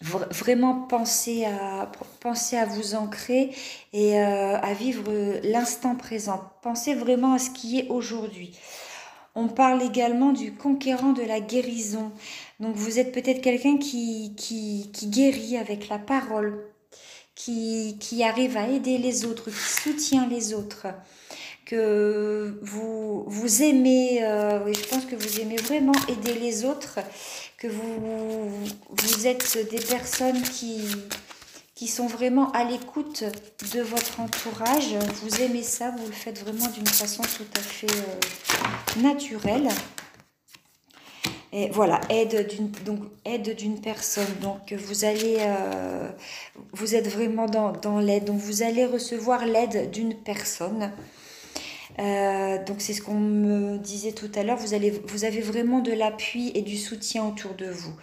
vraiment 0.01 0.87
penser 0.87 1.45
à, 1.45 1.91
penser 2.21 2.57
à 2.57 2.65
vous 2.65 2.95
ancrer 2.95 3.55
et 3.93 4.21
euh, 4.21 4.57
à 4.59 4.73
vivre 4.73 5.13
l'instant 5.43 5.97
présent. 5.97 6.53
Pensez 6.63 6.95
vraiment 6.95 7.35
à 7.35 7.39
ce 7.39 7.51
qui 7.51 7.79
est 7.79 7.89
aujourd'hui. 7.89 8.57
On 9.35 9.49
parle 9.49 9.83
également 9.83 10.33
du 10.33 10.53
conquérant 10.55 11.13
de 11.13 11.23
la 11.23 11.41
guérison. 11.41 12.11
Donc 12.61 12.75
vous 12.75 12.99
êtes 12.99 13.13
peut-être 13.13 13.41
quelqu'un 13.41 13.77
qui, 13.77 14.35
qui, 14.37 14.91
guérit 15.05 15.57
avec 15.57 15.89
la 15.89 15.99
parole, 15.99 16.65
qui, 17.35 17.97
qui 18.01 18.25
arrive 18.25 18.57
à 18.57 18.69
aider 18.69 18.99
les 18.99 19.25
autres, 19.25 19.51
qui 19.51 19.57
soutient 19.57 20.27
les 20.29 20.55
autres 20.55 20.87
que 21.69 22.59
vous, 22.63 23.25
vous 23.27 23.63
aimez, 23.63 24.25
euh, 24.25 24.73
je 24.73 24.89
pense 24.89 25.05
que 25.05 25.15
vous 25.15 25.41
aimez 25.41 25.57
vraiment 25.57 25.93
aider 26.09 26.33
les 26.33 26.65
autres 26.65 26.99
que 27.59 27.67
vous, 27.67 28.49
vous 28.89 29.27
êtes 29.27 29.69
des 29.71 29.79
personnes 29.79 30.41
qui, 30.41 30.81
qui 31.75 31.87
sont 31.87 32.07
vraiment 32.07 32.51
à 32.53 32.65
l'écoute 32.65 33.23
de 33.75 33.83
votre 33.83 34.19
entourage. 34.19 34.95
Vous 35.23 35.43
aimez 35.43 35.63
ça, 35.63 35.91
vous 35.91 36.07
le 36.07 36.13
faites 36.13 36.41
vraiment 36.41 36.69
d'une 36.69 36.87
façon 36.87 37.23
tout 37.23 37.45
à 37.55 37.61
fait 37.61 37.87
euh, 37.87 39.03
naturelle. 39.03 39.69
Et 41.53 41.69
voilà, 41.69 42.01
aide 42.09 42.49
d'une 42.49 42.71
donc 42.87 43.01
aide 43.27 43.55
d'une 43.57 43.81
personne. 43.81 44.35
Donc 44.41 44.73
vous 44.73 45.05
allez 45.05 45.37
euh, 45.41 46.09
vous 46.73 46.95
êtes 46.95 47.09
vraiment 47.09 47.47
dans, 47.47 47.73
dans 47.73 48.01
l'aide. 48.01 48.25
Donc 48.25 48.39
vous 48.39 48.63
allez 48.63 48.87
recevoir 48.87 49.45
l'aide 49.45 49.91
d'une 49.91 50.15
personne. 50.15 50.93
Euh, 51.99 52.63
donc 52.65 52.81
c'est 52.81 52.93
ce 52.93 53.03
qu'on 53.03 53.15
me 53.15 53.77
disait 53.77 54.13
tout 54.13 54.31
à 54.37 54.45
l'heure, 54.45 54.57
vous, 54.57 54.75
avez 54.75 55.41
vraiment 55.41 55.81
de 55.81 55.93
l'appui 55.93 56.53
et 56.55 56.63
du 56.63 56.77
soutien 56.77 57.27
autour 57.27 57.55
de 57.55 57.67
vous. 57.67 57.95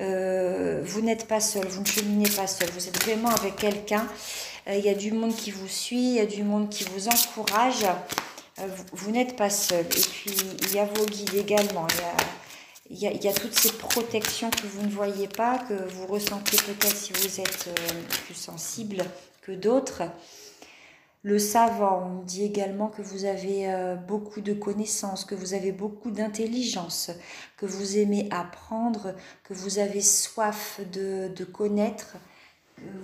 Euh, 0.00 0.82
vous 0.84 1.00
n'êtes 1.00 1.26
pas 1.28 1.40
seul, 1.40 1.66
vous 1.68 1.82
ne 1.82 1.86
cheminez 1.86 2.28
pas 2.30 2.46
seul, 2.46 2.68
vous 2.70 2.88
êtes 2.88 3.02
vraiment 3.04 3.28
avec 3.30 3.56
quelqu'un. 3.56 4.06
Euh, 4.66 4.74
il 4.76 4.84
y 4.84 4.88
a 4.88 4.94
du 4.94 5.12
monde 5.12 5.34
qui 5.34 5.50
vous 5.52 5.68
suit, 5.68 6.08
il 6.08 6.14
y 6.14 6.20
a 6.20 6.26
du 6.26 6.42
monde 6.42 6.68
qui 6.68 6.84
vous 6.84 7.08
encourage. 7.08 7.86
vous, 8.92 9.10
n'êtes 9.12 9.36
pas 9.36 9.50
seul. 9.50 9.84
Et 9.84 10.00
puis 10.00 10.34
il 10.62 10.74
y 10.74 10.78
a 10.78 10.84
vos 10.84 11.06
guides 11.06 11.34
également. 11.34 11.86
Il 12.90 12.98
y 12.98 13.28
a, 13.28 13.32
toutes 13.32 13.58
ces 13.58 13.72
protections 13.72 14.50
que 14.50 14.66
vous 14.66 14.82
ne 14.82 14.90
voyez 14.90 15.28
pas, 15.28 15.58
que 15.58 15.74
vous 15.74 16.06
ressentez 16.06 16.56
peut-être 16.56 16.96
si 16.96 17.12
vous 17.12 17.40
êtes 17.40 17.68
plus 18.26 18.34
sensible 18.34 19.04
que 19.42 19.52
d'autres. 19.52 20.02
Le 21.24 21.38
savant, 21.38 22.18
on 22.18 22.22
dit 22.22 22.44
également 22.44 22.88
que 22.88 23.00
vous 23.00 23.24
avez 23.24 23.72
euh, 23.72 23.94
beaucoup 23.94 24.42
de 24.42 24.52
connaissances, 24.52 25.24
que 25.24 25.34
vous 25.34 25.54
avez 25.54 25.72
beaucoup 25.72 26.10
d'intelligence, 26.10 27.10
que 27.56 27.64
vous 27.64 27.96
aimez 27.96 28.28
apprendre, 28.30 29.14
que 29.42 29.54
vous 29.54 29.78
avez 29.78 30.02
soif 30.02 30.82
de, 30.92 31.32
connaître. 31.44 32.18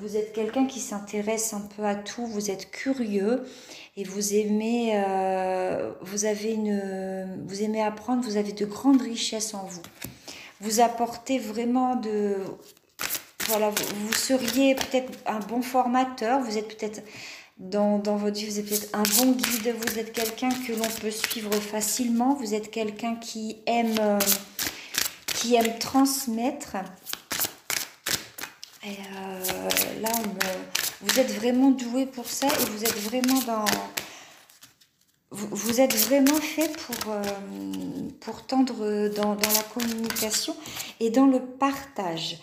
vous 0.01 0.19
êtes 0.19 0.35
quelqu'un 0.35 0.67
qui 0.67 0.81
s'intéresse 0.81 1.55
un 1.55 1.63
peu 1.63 1.83
à 1.83 1.95
tout, 1.95 2.27
vous 2.27 2.51
êtes 2.51 2.71
curieux 2.71 3.43
et 3.97 4.05
vous 4.05 4.35
aimez, 4.35 5.03
euh, 5.03 5.91
apprendre, 7.83 8.23
vous 8.23 8.37
avez 8.37 8.53
de 8.53 8.67
grandes 8.67 9.01
richesses 9.01 9.55
en 9.55 9.65
vous. 9.65 9.83
Vous 10.61 10.81
apportez 10.81 11.39
vraiment 11.39 11.97
de, 11.97 12.37
voilà, 13.47 13.71
vous, 13.71 14.13
seriez 14.13 14.75
peut-être 14.75 15.11
un 15.25 15.39
bon 15.39 15.63
formateur, 15.63 16.41
vous 16.41 16.59
êtes 16.59 16.69
peut-être 16.77 17.03
dans, 17.61 17.99
dans, 17.99 18.17
votre 18.17 18.39
vie, 18.39 18.47
vous 18.47 18.59
êtes 18.59 18.67
peut-être 18.67 18.89
un 18.95 19.03
bon 19.03 19.33
guide, 19.33 19.75
vous 19.77 19.99
êtes 19.99 20.13
quelqu'un 20.13 20.49
que 20.49 20.73
l'on 20.73 20.89
peut 21.01 21.11
suivre 21.11 21.53
facilement, 21.55 22.35
vous 22.35 22.55
êtes 22.55 22.71
quelqu'un 22.71 23.17
qui 23.17 23.59
aime, 23.67 23.95
euh, 24.01 24.19
qui 25.27 25.55
aime 25.57 25.79
transmettre. 25.79 26.77
Et 28.83 28.97
euh, 29.15 29.69
là, 30.01 30.09
vous 31.03 31.21
êtes 31.21 31.31
vraiment 31.33 31.71
doué 31.71 32.07
pour 32.07 32.27
ça 32.27 32.47
et 32.47 32.71
vous 32.71 32.83
êtes 32.83 32.99
vraiment 32.99 33.41
dans... 33.41 33.67
Vous, 35.33 35.81
êtes 35.81 35.95
vraiment 35.95 36.41
fait 36.41 36.77
pour, 36.77 37.13
euh, 37.13 37.23
pour 38.19 38.45
tendre 38.47 39.09
dans, 39.11 39.37
dans, 39.37 39.53
la 39.53 39.63
communication 39.73 40.57
et 40.99 41.11
dans 41.11 41.27
le 41.27 41.39
partage. 41.41 42.39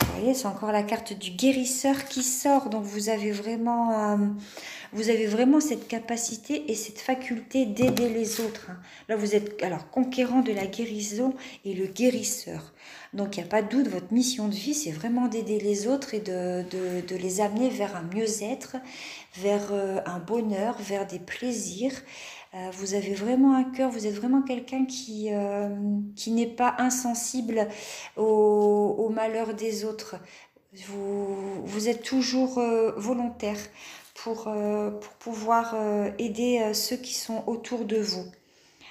Vous 0.00 0.20
voyez, 0.20 0.34
c'est 0.34 0.46
encore 0.46 0.72
la 0.72 0.82
carte 0.82 1.12
du 1.12 1.30
guérisseur 1.30 2.04
qui 2.06 2.22
sort. 2.22 2.68
Donc 2.68 2.84
vous 2.84 3.08
avez 3.08 3.30
vraiment, 3.30 4.14
euh, 4.14 4.16
vous 4.92 5.08
avez 5.08 5.26
vraiment 5.26 5.60
cette 5.60 5.86
capacité 5.86 6.70
et 6.70 6.74
cette 6.74 6.98
faculté 6.98 7.66
d'aider 7.66 8.08
les 8.08 8.40
autres. 8.40 8.70
Hein. 8.70 8.78
Là, 9.08 9.16
vous 9.16 9.34
êtes 9.34 9.62
alors 9.62 9.90
conquérant 9.90 10.40
de 10.40 10.52
la 10.52 10.66
guérison 10.66 11.34
et 11.64 11.74
le 11.74 11.86
guérisseur. 11.86 12.72
Donc 13.12 13.36
il 13.36 13.40
n'y 13.40 13.46
a 13.46 13.48
pas 13.48 13.62
de 13.62 13.68
doute, 13.68 13.88
votre 13.88 14.12
mission 14.12 14.48
de 14.48 14.54
vie, 14.54 14.74
c'est 14.74 14.90
vraiment 14.90 15.28
d'aider 15.28 15.60
les 15.60 15.86
autres 15.86 16.14
et 16.14 16.20
de, 16.20 16.64
de, 16.68 17.16
les 17.16 17.40
amener 17.40 17.70
vers 17.70 17.94
un 17.94 18.02
mieux-être, 18.02 18.76
vers 19.36 19.68
euh, 19.70 20.00
un 20.04 20.18
bonheur, 20.18 20.76
vers 20.80 21.06
des 21.06 21.20
plaisirs. 21.20 21.94
Euh, 22.54 22.70
vous 22.72 22.94
avez 22.94 23.14
vraiment 23.14 23.54
un 23.54 23.64
cœur, 23.64 23.90
vous 23.90 24.06
êtes 24.06 24.14
vraiment 24.14 24.42
quelqu'un 24.42 24.84
qui, 24.84 25.28
euh, 25.32 25.68
qui 26.14 26.30
n'est 26.30 26.46
pas 26.46 26.74
insensible 26.78 27.68
au, 28.16 29.08
malheur 29.10 29.54
des 29.54 29.84
autres. 29.84 30.16
Vous, 30.86 31.64
vous 31.64 31.88
êtes 31.88 32.02
toujours 32.02 32.60
volontaire 32.96 33.58
pour, 34.14 34.44
pour 34.44 35.12
pouvoir 35.20 35.76
aider 36.18 36.72
ceux 36.74 36.96
qui 36.96 37.14
sont 37.14 37.44
autour 37.46 37.84
de 37.84 37.98
vous 37.98 38.24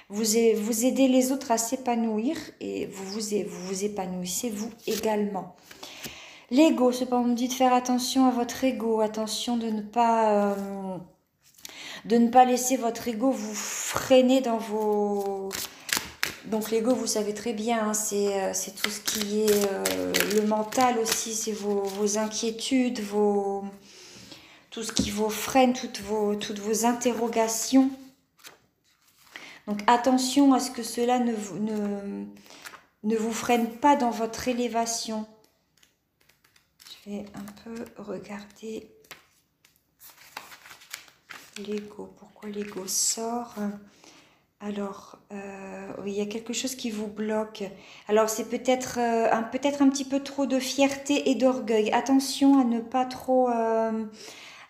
vous, 0.08 0.84
aidez 0.84 1.08
les 1.08 1.32
autres 1.32 1.50
à 1.50 1.58
s'épanouir 1.58 2.36
et 2.60 2.86
vous 2.86 3.04
vous, 3.04 3.20
vous 3.46 3.84
épanouissez 3.84 4.50
vous 4.50 4.70
également. 4.86 5.56
L'ego, 6.50 6.92
cependant, 6.92 7.24
on 7.24 7.30
me 7.30 7.34
dit 7.34 7.48
de 7.48 7.52
faire 7.52 7.72
attention 7.72 8.26
à 8.26 8.30
votre 8.30 8.64
ego, 8.64 9.00
attention 9.00 9.56
de 9.56 9.66
ne 9.66 9.80
pas, 9.80 10.52
euh, 10.52 10.98
de 12.04 12.16
ne 12.16 12.28
pas 12.28 12.44
laisser 12.44 12.76
votre 12.76 13.08
ego 13.08 13.30
vous 13.30 13.54
freiner 13.54 14.40
dans 14.40 14.58
vos... 14.58 15.50
Donc 16.46 16.70
l'ego, 16.70 16.94
vous 16.94 17.06
savez 17.06 17.32
très 17.32 17.54
bien, 17.54 17.88
hein, 17.88 17.92
euh, 18.12 18.50
c'est 18.52 18.74
tout 18.74 18.90
ce 18.90 19.00
qui 19.00 19.40
est 19.40 19.66
euh, 19.72 20.12
le 20.34 20.46
mental 20.46 20.98
aussi, 20.98 21.34
c'est 21.34 21.52
vos, 21.52 22.18
inquiétudes, 22.18 23.00
vos, 23.00 23.64
tout 24.70 24.82
ce 24.82 24.92
qui 24.92 25.10
vous 25.10 25.30
freine, 25.30 25.72
toutes 25.72 26.00
vos, 26.02 26.84
interrogations. 26.84 27.90
Donc 29.66 29.80
attention 29.86 30.52
à 30.52 30.60
ce 30.60 30.70
que 30.70 30.82
cela 30.82 31.18
ne, 31.18 31.32
ne 33.04 33.16
vous 33.16 33.32
freine 33.32 33.70
pas 33.70 33.96
dans 33.96 34.10
votre 34.10 34.46
élévation. 34.46 35.26
Je 37.06 37.10
vais 37.10 37.24
un 37.34 37.62
peu 37.64 37.84
regarder 37.96 38.93
l'ego. 41.58 42.12
Pourquoi 42.18 42.50
l'ego 42.50 42.86
sort 42.86 43.54
alors, 44.66 45.18
euh, 45.30 45.92
il 46.06 46.14
y 46.14 46.22
a 46.22 46.26
quelque 46.26 46.54
chose 46.54 46.74
qui 46.74 46.90
vous 46.90 47.06
bloque. 47.06 47.64
Alors, 48.08 48.30
c'est 48.30 48.48
peut-être 48.48 48.98
euh, 48.98 49.30
un, 49.30 49.42
peut 49.42 49.60
un 49.80 49.90
petit 49.90 50.06
peu 50.06 50.20
trop 50.20 50.46
de 50.46 50.58
fierté 50.58 51.28
et 51.28 51.34
d'orgueil. 51.34 51.92
Attention 51.92 52.58
à 52.58 52.64
ne 52.64 52.80
pas 52.80 53.04
trop... 53.04 53.50
Euh, 53.50 54.06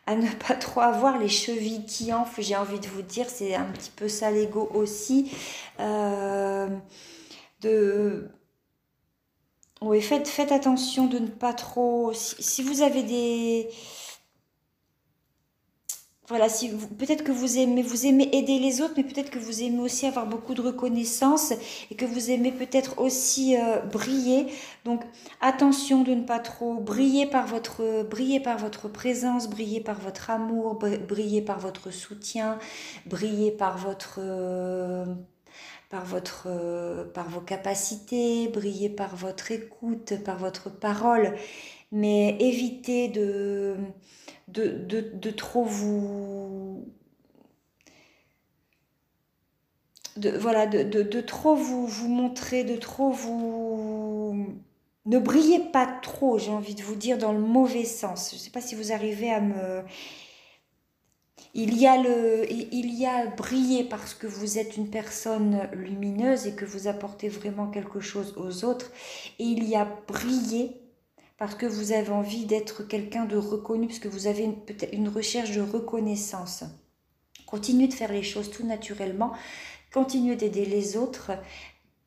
à 0.07 0.17
ne 0.17 0.29
pas 0.49 0.55
trop 0.55 0.81
avoir 0.81 1.17
les 1.19 1.29
chevilles 1.29 1.87
qui 1.87 2.13
enflent, 2.13 2.43
j'ai 2.43 2.57
envie 2.57 2.81
de 2.81 2.89
vous 2.89 3.03
dire, 3.03 3.31
c'est 3.31 3.55
un 3.55 3.67
petit 3.67 3.93
peu 3.95 4.09
ça 4.09 4.33
l'ego 4.33 4.69
aussi. 4.75 5.31
De... 7.61 8.29
Oui, 9.81 10.03
faites, 10.03 10.27
faites 10.27 10.51
attention 10.51 11.07
de 11.07 11.21
ne 11.21 11.29
pas 11.29 11.53
trop... 11.53 12.13
si 12.15 12.63
vous 12.65 12.83
avez 12.83 13.05
des 13.05 13.69
voilà, 16.27 16.49
si 16.49 16.71
peut-être 16.71 17.23
que 17.23 17.33
vous 17.33 17.59
aimez, 17.59 17.83
vous 17.83 18.07
aimez 18.07 18.31
aider 18.33 18.59
les 18.59 18.81
autres, 18.81 18.95
mais 18.97 19.05
peut-être 19.05 19.31
que 19.31 19.39
vous 19.39 19.63
aimez 19.63 19.81
aussi 19.81 20.07
avoir 20.07 20.27
beaucoup 20.27 20.55
de 20.55 20.63
reconnaissance 20.63 21.53
et 21.91 21.95
que 21.97 22.07
vous 22.07 22.31
aimez 22.31 22.51
peut-être 22.51 22.99
aussi 22.99 23.59
euh, 23.59 23.81
briller. 23.81 24.47
Donc 24.87 25.03
attention 25.43 26.03
de 26.03 26.15
ne 26.15 26.23
pas 26.23 26.39
trop 26.39 26.77
briller 26.81 27.27
par 27.27 27.47
votre, 27.47 28.05
briller 28.09 28.41
par 28.41 28.57
votre 28.57 28.89
présence, 28.89 29.51
briller 29.51 29.81
par 29.81 30.01
votre 30.01 30.31
amour, 30.31 30.77
briller 30.77 31.43
par 31.43 31.59
votre 31.59 31.91
soutien, 31.91 32.59
briller 33.05 33.51
par 33.51 33.77
votre, 33.77 34.19
euh, 34.19 35.05
par 35.91 36.07
votre, 36.07 36.47
euh, 36.47 37.05
par 37.05 37.29
vos 37.29 37.41
capacités, 37.41 38.49
briller 38.49 38.89
par 38.89 39.15
votre 39.15 39.53
écoute, 39.53 40.15
par 40.25 40.39
votre 40.39 40.71
parole, 40.71 41.35
mais 41.93 42.39
évitez 42.41 43.09
de 43.09 43.77
de, 44.49 45.31
trop 45.31 45.65
vous... 45.65 46.87
De, 50.17 50.31
voilà, 50.31 50.67
de, 50.67 51.21
trop 51.21 51.55
vous, 51.55 51.87
vous 51.87 52.09
montrer, 52.09 52.65
de 52.65 52.77
trop 52.77 53.11
vous... 53.11 54.47
Ne 55.07 55.19
brillez 55.19 55.61
pas 55.61 55.87
trop, 55.87 56.39
j'ai 56.39 56.51
envie 56.51 56.75
de 56.75 56.83
vous 56.83 56.95
dire, 56.95 57.19
dans 57.19 57.33
le 57.33 57.41
mauvais 57.41 57.85
sens. 57.85 58.31
Je 58.31 58.37
ne 58.37 58.41
sais 58.41 58.51
pas 58.51 58.61
si 58.61 58.75
vous 58.75 58.93
arrivez 58.93 59.31
à 59.31 59.41
me... 59.41 59.83
Il 61.57 61.79
y, 61.79 61.87
a 61.87 62.03
le, 62.03 62.51
il 62.51 62.93
y 62.93 63.07
a 63.07 63.27
briller 63.27 63.85
parce 63.85 64.13
que 64.13 64.27
vous 64.27 64.59
êtes 64.59 64.77
une 64.77 64.91
personne 64.91 65.69
lumineuse 65.73 66.49
et 66.49 66.57
que 66.57 66.65
vous 66.65 66.89
apportez 66.89 67.29
vraiment 67.29 67.69
quelque 67.69 68.01
chose 68.01 68.35
aux 68.37 68.65
autres. 68.65 68.91
Et 69.39 69.45
il 69.45 69.63
y 69.69 69.77
a 69.77 69.85
briller 70.09 70.84
parce 71.37 71.55
que 71.55 71.67
vous 71.67 71.93
avez 71.93 72.11
envie 72.11 72.47
d'être 72.47 72.87
quelqu'un 72.87 73.25
de 73.25 73.37
reconnu, 73.37 73.89
parce 73.89 73.99
que 73.99 74.09
vous 74.09 74.27
avez 74.27 74.49
peut-être 74.49 74.93
une 74.93 75.09
recherche 75.09 75.53
de 75.53 75.61
reconnaissance. 75.61 76.65
Continuez 77.47 77.89
de 77.89 77.95
faire 77.95 78.13
les 78.13 78.23
choses 78.23 78.51
tout 78.51 78.67
naturellement, 78.67 79.33
continuez 79.93 80.37
d'aider 80.37 80.65
les 80.65 80.97
autres, 80.97 81.33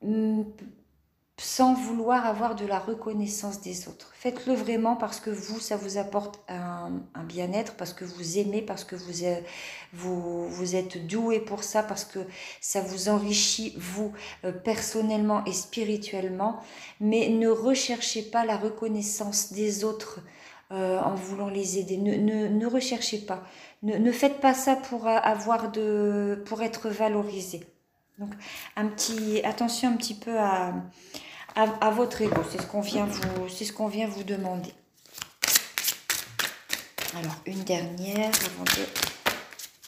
hum, 0.02 0.46
sans 1.39 1.76
vouloir 1.76 2.26
avoir 2.26 2.56
de 2.56 2.65
la 2.65 2.80
reconnaissance 2.80 3.62
des 3.62 3.88
autres. 3.88 4.12
Faites-le 4.15 4.56
vraiment 4.56 4.95
parce 4.95 5.19
que 5.19 5.30
vous, 5.30 5.60
ça 5.60 5.78
vous 5.78 6.00
apporte 6.00 6.39
un, 6.47 6.89
bien-être, 7.26 7.76
parce 7.76 7.93
que 7.93 8.06
vous 8.06 8.39
aimez, 8.39 8.63
parce 8.63 8.84
que 8.84 8.95
vous, 8.95 10.76
êtes 10.76 11.06
doué 11.06 11.39
pour 11.39 11.63
ça, 11.63 11.84
parce 11.84 12.06
que 12.06 12.19
ça 12.60 12.82
vous 12.82 13.10
enrichit, 13.10 13.76
vous, 13.78 14.13
euh, 14.45 14.52
personnellement 14.52 15.45
et 15.45 15.54
spirituellement. 15.54 16.60
Mais 17.00 17.30
ne 17.30 17.50
recherchez 17.50 18.23
pas 18.23 18.43
la 18.43 18.58
reconnaissance 18.58 19.54
des 19.54 19.84
autres 19.84 20.21
euh, 20.71 21.00
en 21.00 21.13
voulant 21.13 21.50
les 21.50 21.78
aider. 21.78 21.97
Ne, 21.97 22.15
ne, 22.15 22.47
ne 22.47 22.65
recherchez 22.65 23.19
pas. 23.19 23.43
Ne, 23.84 23.97
ne, 23.97 24.12
faites 24.12 24.39
pas 24.39 24.56
ça 24.56 24.76
pour, 24.76 25.08
avoir 25.08 25.71
de, 25.71 26.41
pour 26.47 26.63
être 26.63 26.89
valorisé. 26.89 27.62
Donc, 28.17 28.34
un 28.76 28.88
petit, 28.88 29.41
attention 29.43 29.89
un 29.89 29.97
petit 29.97 30.15
peu 30.15 30.39
à 30.39 30.73
à, 31.58 31.89
votre 31.89 32.22
ego. 32.22 32.41
C'est 32.50 32.62
ce 32.62 32.67
qu'on 32.67 32.82
vient, 32.82 33.06
vous, 33.06 33.50
ce 33.50 33.72
qu'on 33.72 33.88
vient 33.88 34.08
vous 34.08 34.24
demander. 34.24 34.74
Alors, 37.17 37.36
une 37.46 37.63
dernière 37.63 38.30
avant 38.30 38.63
de 38.63 38.86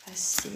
passer. 0.06 0.50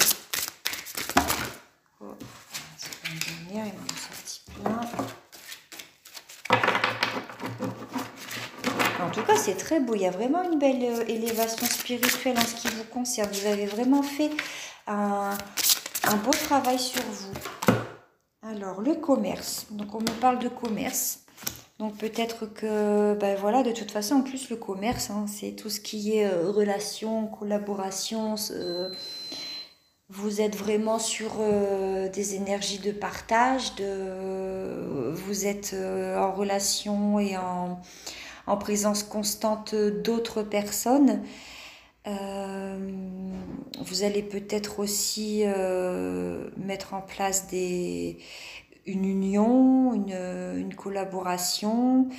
En 9.00 9.10
tout 9.12 9.22
cas, 9.22 9.38
c'est 9.38 9.56
très 9.56 9.80
beau. 9.80 9.94
Il 9.94 10.02
y 10.02 10.08
a 10.08 10.12
vraiment 10.12 10.42
une 10.42 10.58
belle 10.58 10.84
euh, 10.84 11.06
élévation 11.08 11.68
spirituelle 11.68 12.40
en 12.40 12.46
ce 12.46 12.56
qui 12.56 12.68
vous 12.70 12.86
concerne. 12.86 13.30
Vous 13.32 13.46
avez 13.46 13.68
vraiment 13.68 14.02
fait 14.02 14.32
un 14.88 15.36
beau 16.24 16.32
travail 16.32 16.80
sur 16.80 17.04
vous. 17.04 17.34
Alors, 18.56 18.82
le 18.82 18.94
commerce. 18.94 19.66
Donc, 19.72 19.96
on 19.96 20.00
me 20.00 20.20
parle 20.22 20.38
de 20.38 20.48
commerce. 20.48 21.22
Donc, 21.80 21.98
peut-être 21.98 22.46
que, 22.46 23.16
ben 23.16 23.36
voilà, 23.36 23.64
de 23.64 23.72
toute 23.72 23.90
façon, 23.90 24.16
en 24.16 24.22
plus, 24.22 24.52
le 24.52 24.58
commerce, 24.58 25.10
hein, 25.10 25.26
c'est 25.28 25.54
tout 25.54 25.70
ce 25.70 25.80
qui 25.80 26.18
est 26.18 26.28
euh, 26.28 26.52
relation, 26.52 27.26
collaboration. 27.28 28.36
vous 30.10 30.42
êtes 30.42 30.56
vraiment 30.56 31.00
sur 31.00 31.38
euh, 31.40 32.10
des 32.10 32.36
énergies 32.36 32.78
de 32.78 32.92
partage. 32.92 33.72
Vous 33.80 35.48
êtes 35.48 35.72
euh, 35.74 36.16
en 36.20 36.32
relation 36.32 37.20
et 37.20 37.36
en 37.38 38.58
présence 38.58 39.02
constante 39.02 39.74
d'autres 39.74 40.44
personnes. 40.44 41.24
Vous 42.06 44.04
allez 44.04 44.24
peut-être 44.24 44.80
aussi 44.80 45.44
mettre 46.58 46.94
en 46.94 47.02
place 47.02 47.48
des, 47.48 48.18
une 48.86 49.06
union, 49.06 49.94
une, 49.94 50.76
collaboration. 50.76 52.10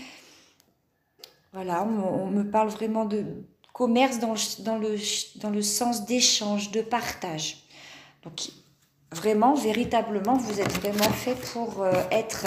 Voilà, 1.53 1.85
on, 1.85 2.27
me 2.29 2.43
parle 2.43 2.69
vraiment 2.69 3.05
de 3.05 3.25
commerce 3.73 4.19
dans 4.19 4.33
le, 4.33 4.63
dans 4.65 4.79
le, 4.79 4.97
dans 5.37 5.51
le 5.51 5.63
sens 5.63 6.05
d'échange, 6.05 6.71
de 6.71 6.81
partage. 6.81 7.65
Donc, 8.23 8.51
vraiment, 9.13 9.55
véritablement, 9.55 10.37
vous 10.37 10.61
êtes 10.61 10.73
vraiment 10.81 11.11
fait 11.11 11.35
pour 11.53 11.83
euh, 11.83 11.93
être 12.11 12.47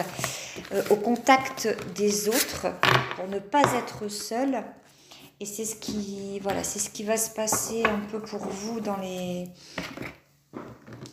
euh, 0.74 0.84
au 0.90 0.96
contact 0.96 1.68
des 1.96 2.28
autres, 2.28 2.68
pour 3.16 3.28
ne 3.28 3.40
pas 3.40 3.64
être 3.76 4.10
seul. 4.10 4.64
Et 5.40 5.46
c'est 5.46 5.66
ce 5.66 5.76
qui, 5.76 6.40
voilà, 6.40 6.64
c'est 6.64 6.80
ce 6.80 6.90
qui 6.90 7.04
va 7.04 7.16
se 7.16 7.30
passer 7.30 7.84
un 7.84 8.00
peu 8.12 8.20
pour 8.20 8.40
vous 8.40 8.80
dans 8.80 8.98
les, 8.98 9.48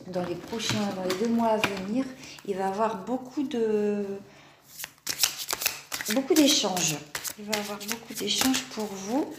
dans 0.07 0.25
les 0.25 0.35
prochains, 0.35 0.93
dans 0.97 1.05
les 1.05 1.15
deux 1.17 1.29
mois 1.29 1.49
à 1.49 1.57
venir. 1.59 2.07
Il 2.47 2.57
va 2.57 2.65
y 2.65 2.67
avoir 2.67 3.05
beaucoup 3.05 3.43
de, 3.43 4.07
beaucoup 6.15 6.33
d'échanges. 6.33 6.97
Il 7.39 7.45
va 7.45 7.57
y 7.57 7.61
avoir 7.61 7.79
beaucoup 7.79 8.15
d'échanges 8.15 8.63
pour 8.75 8.87
vous. 8.87 9.31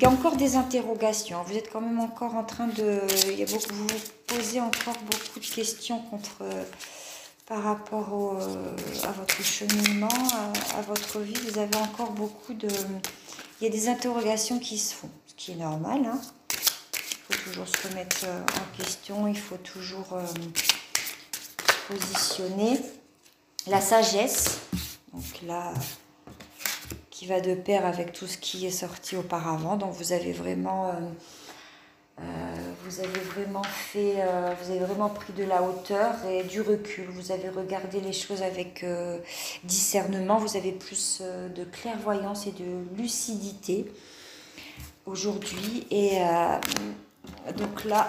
Il 0.00 0.02
y 0.02 0.06
a 0.06 0.10
encore 0.10 0.36
des 0.36 0.54
interrogations. 0.54 1.42
Vous 1.42 1.56
êtes 1.56 1.72
quand 1.72 1.80
même 1.80 1.98
encore 1.98 2.36
en 2.36 2.44
train 2.44 2.68
de... 2.68 3.00
Vous 3.46 3.58
vous 3.70 3.86
posez 4.28 4.60
encore 4.60 4.94
beaucoup 5.10 5.40
de 5.40 5.54
questions 5.54 5.98
contre, 6.02 6.44
par 7.46 7.64
rapport 7.64 8.12
au, 8.12 8.36
à 8.36 9.12
votre 9.12 9.42
cheminement, 9.42 10.08
à, 10.76 10.82
votre 10.82 11.18
vie. 11.18 11.34
Vous 11.34 11.58
avez 11.58 11.76
encore 11.76 12.12
beaucoup 12.12 12.54
de... 12.54 12.68
Il 13.60 13.64
y 13.64 13.66
a 13.66 13.70
des 13.70 13.88
interrogations 13.88 14.60
qui 14.60 14.78
se 14.78 14.94
font, 14.94 15.10
ce 15.26 15.34
qui 15.34 15.52
est 15.52 15.56
normal. 15.56 16.02
Hein. 16.04 16.20
Il 17.30 17.34
faut 17.34 17.42
toujours 17.50 17.66
se 17.66 17.88
remettre 17.88 18.24
euh, 18.24 18.40
en 18.40 18.76
question, 18.76 19.26
il 19.26 19.38
faut 19.38 19.56
toujours 19.56 20.12
euh, 20.12 20.24
positionner. 21.88 22.80
La 23.66 23.80
sagesse, 23.80 24.60
donc 25.12 25.24
là, 25.46 25.74
qui 27.18 27.26
va 27.26 27.40
de 27.40 27.56
pair 27.56 27.84
avec 27.84 28.12
tout 28.12 28.28
ce 28.28 28.38
qui 28.38 28.64
est 28.64 28.70
sorti 28.70 29.16
auparavant. 29.16 29.76
Donc 29.76 29.90
vous 29.90 30.12
avez 30.12 30.30
vraiment, 30.30 30.86
euh, 30.86 30.92
euh, 32.20 32.22
vous 32.84 33.00
avez 33.00 33.18
vraiment 33.18 33.64
fait, 33.64 34.18
euh, 34.18 34.54
vous 34.62 34.70
avez 34.70 34.78
vraiment 34.78 35.08
pris 35.08 35.32
de 35.32 35.42
la 35.42 35.64
hauteur 35.64 36.14
et 36.30 36.44
du 36.44 36.60
recul. 36.60 37.06
Vous 37.10 37.32
avez 37.32 37.48
regardé 37.48 38.00
les 38.00 38.12
choses 38.12 38.44
avec 38.44 38.86
discernement. 39.64 40.38
Vous 40.38 40.56
avez 40.56 40.70
plus 40.70 41.20
de 41.20 41.64
clairvoyance 41.64 42.46
et 42.46 42.52
de 42.52 42.96
lucidité 42.96 43.92
aujourd'hui. 45.04 45.88
Et 45.90 46.20
donc 47.56 47.84
là, 47.84 48.08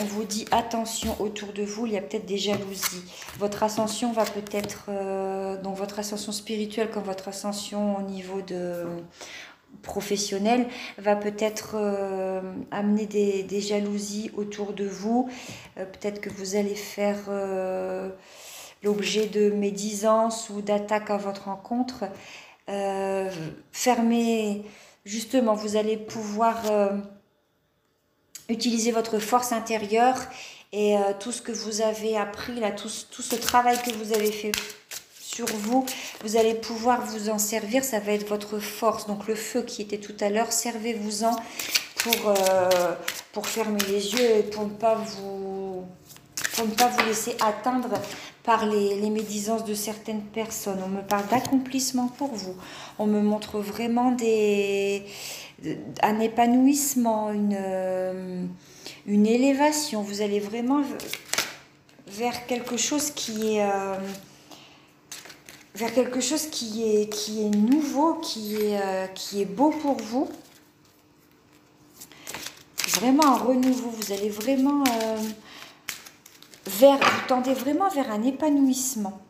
on 0.00 0.04
vous 0.04 0.24
dit 0.24 0.46
attention 0.50 1.16
autour 1.20 1.52
de 1.52 1.62
vous, 1.62 1.86
il 1.86 1.92
y 1.92 1.96
a 1.96 2.00
peut-être 2.00 2.26
des 2.26 2.38
jalousies. 2.38 3.04
Votre 3.38 3.62
ascension 3.62 4.12
va 4.12 4.24
peut-être, 4.24 4.86
euh, 4.88 5.60
donc 5.60 5.76
votre 5.76 5.98
ascension 5.98 6.32
spirituelle 6.32 6.90
comme 6.90 7.04
votre 7.04 7.28
ascension 7.28 7.98
au 7.98 8.02
niveau 8.02 8.42
de 8.42 8.84
professionnel 9.82 10.66
va 10.98 11.16
peut-être 11.16 11.72
euh, 11.74 12.40
amener 12.70 13.06
des, 13.06 13.60
jalousies 13.60 14.30
autour 14.36 14.72
de 14.72 14.84
vous. 14.84 15.30
Euh, 15.78 15.84
peut-être 15.84 16.20
que 16.20 16.30
vous 16.30 16.56
allez 16.56 16.74
faire 16.74 17.18
l'objet 18.82 19.26
de 19.26 19.50
médisance 19.50 20.50
ou 20.50 20.62
d'attaques 20.62 21.10
à 21.10 21.16
votre 21.16 21.44
rencontre. 21.44 22.04
fermez, 23.72 24.64
justement, 25.04 25.54
vous 25.54 25.76
allez 25.76 25.96
pouvoir 25.96 26.62
utilisez 28.52 28.92
votre 28.92 29.18
force 29.18 29.52
intérieure 29.52 30.16
et 30.72 30.96
euh, 30.96 31.12
tout 31.18 31.32
ce 31.32 31.42
que 31.42 31.52
vous 31.52 31.82
avez 31.82 32.16
appris, 32.16 32.54
là, 32.58 32.70
tout, 32.70 32.88
ce 32.88 33.34
travail 33.34 33.78
que 33.82 33.90
vous 33.92 34.12
avez 34.14 34.32
fait 34.32 34.52
sur 35.20 35.46
vous, 35.46 35.84
vous 36.22 36.36
allez 36.36 36.54
pouvoir 36.54 37.04
vous 37.04 37.28
en 37.28 37.38
servir, 37.38 37.84
ça 37.84 38.00
va 38.00 38.12
être 38.12 38.28
votre 38.28 38.58
force. 38.58 39.06
Donc 39.06 39.26
le 39.26 39.34
feu 39.34 39.62
qui 39.62 39.82
était 39.82 39.98
tout 39.98 40.16
à 40.20 40.30
l'heure, 40.30 40.52
servez-vous-en 40.52 41.36
pour, 41.96 42.28
euh, 42.28 42.94
pour 43.32 43.46
fermer 43.46 43.80
les 43.88 44.12
yeux 44.12 44.36
et 44.38 44.42
pour 44.42 44.64
ne 44.64 44.70
pas 44.70 44.94
vous, 44.94 45.84
pour 46.54 46.66
ne 46.66 46.72
pas 46.72 46.88
vous 46.88 47.06
laisser 47.06 47.36
atteindre 47.40 47.90
par 48.42 48.66
les 48.66 49.08
médisances 49.08 49.64
de 49.64 49.74
certaines 49.74 50.22
personnes. 50.22 50.80
On 50.84 50.88
me 50.88 51.02
parle 51.02 51.28
d'accomplissement 51.28 52.08
pour 52.08 52.34
vous. 52.34 52.56
On 52.98 53.06
me 53.06 53.20
montre 53.20 53.58
vraiment 53.60 54.10
des 54.10 55.04
un 56.02 56.20
épanouissement, 56.20 57.30
une, 57.30 57.56
euh, 57.58 58.44
une 59.06 59.26
élévation. 59.26 60.02
Vous 60.02 60.20
allez 60.20 60.40
vraiment 60.40 60.82
vers 62.06 62.46
quelque 62.46 62.76
chose 62.76 63.10
qui 63.10 63.56
est 63.56 63.64
euh, 63.64 63.96
vers 65.74 65.92
quelque 65.94 66.20
chose 66.20 66.46
qui 66.46 66.84
est 66.84 67.08
qui 67.08 67.44
est 67.44 67.50
nouveau, 67.50 68.14
qui 68.14 68.56
est 68.56 68.80
euh, 68.80 69.06
qui 69.08 69.42
est 69.42 69.46
beau 69.46 69.70
pour 69.70 69.96
vous. 69.96 70.28
Vraiment 72.88 73.26
un 73.26 73.38
renouveau. 73.38 73.90
Vous 73.90 74.12
allez 74.12 74.28
vraiment 74.28 74.84
vers 76.66 76.98
vous 76.98 77.26
tendez 77.28 77.54
vraiment 77.54 77.88
vers 77.88 78.10
un 78.10 78.22
épanouissement. 78.22 79.20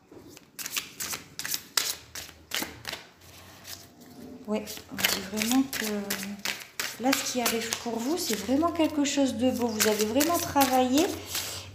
Oui, 4.49 4.59
on 4.93 4.97
dit 4.97 5.21
vraiment 5.33 5.63
que 5.71 7.03
là, 7.03 7.11
ce 7.13 7.33
qui 7.33 7.41
arrive 7.41 7.71
pour 7.79 7.99
vous, 7.99 8.19
c'est 8.19 8.35
vraiment 8.35 8.73
quelque 8.73 9.05
chose 9.05 9.37
de 9.37 9.51
beau. 9.51 9.69
Vous 9.69 9.87
avez 9.87 10.05
vraiment 10.05 10.39
travaillé 10.39 11.07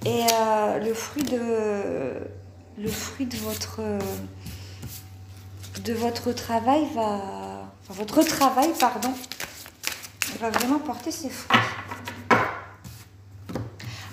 et 0.06 0.26
euh, 0.32 0.78
le 0.80 0.94
fruit 0.94 1.24
de 1.24 2.14
le 2.78 2.90
fruit 2.90 3.26
de 3.26 3.38
votre 3.38 3.80
de 5.84 5.94
votre 5.94 6.32
travail 6.34 6.86
va 6.94 7.72
enfin, 7.84 7.94
votre 7.94 8.22
travail 8.24 8.70
pardon 8.80 9.14
va 10.40 10.50
vraiment 10.50 10.80
porter 10.80 11.12
ses 11.12 11.30
fruits. 11.30 11.60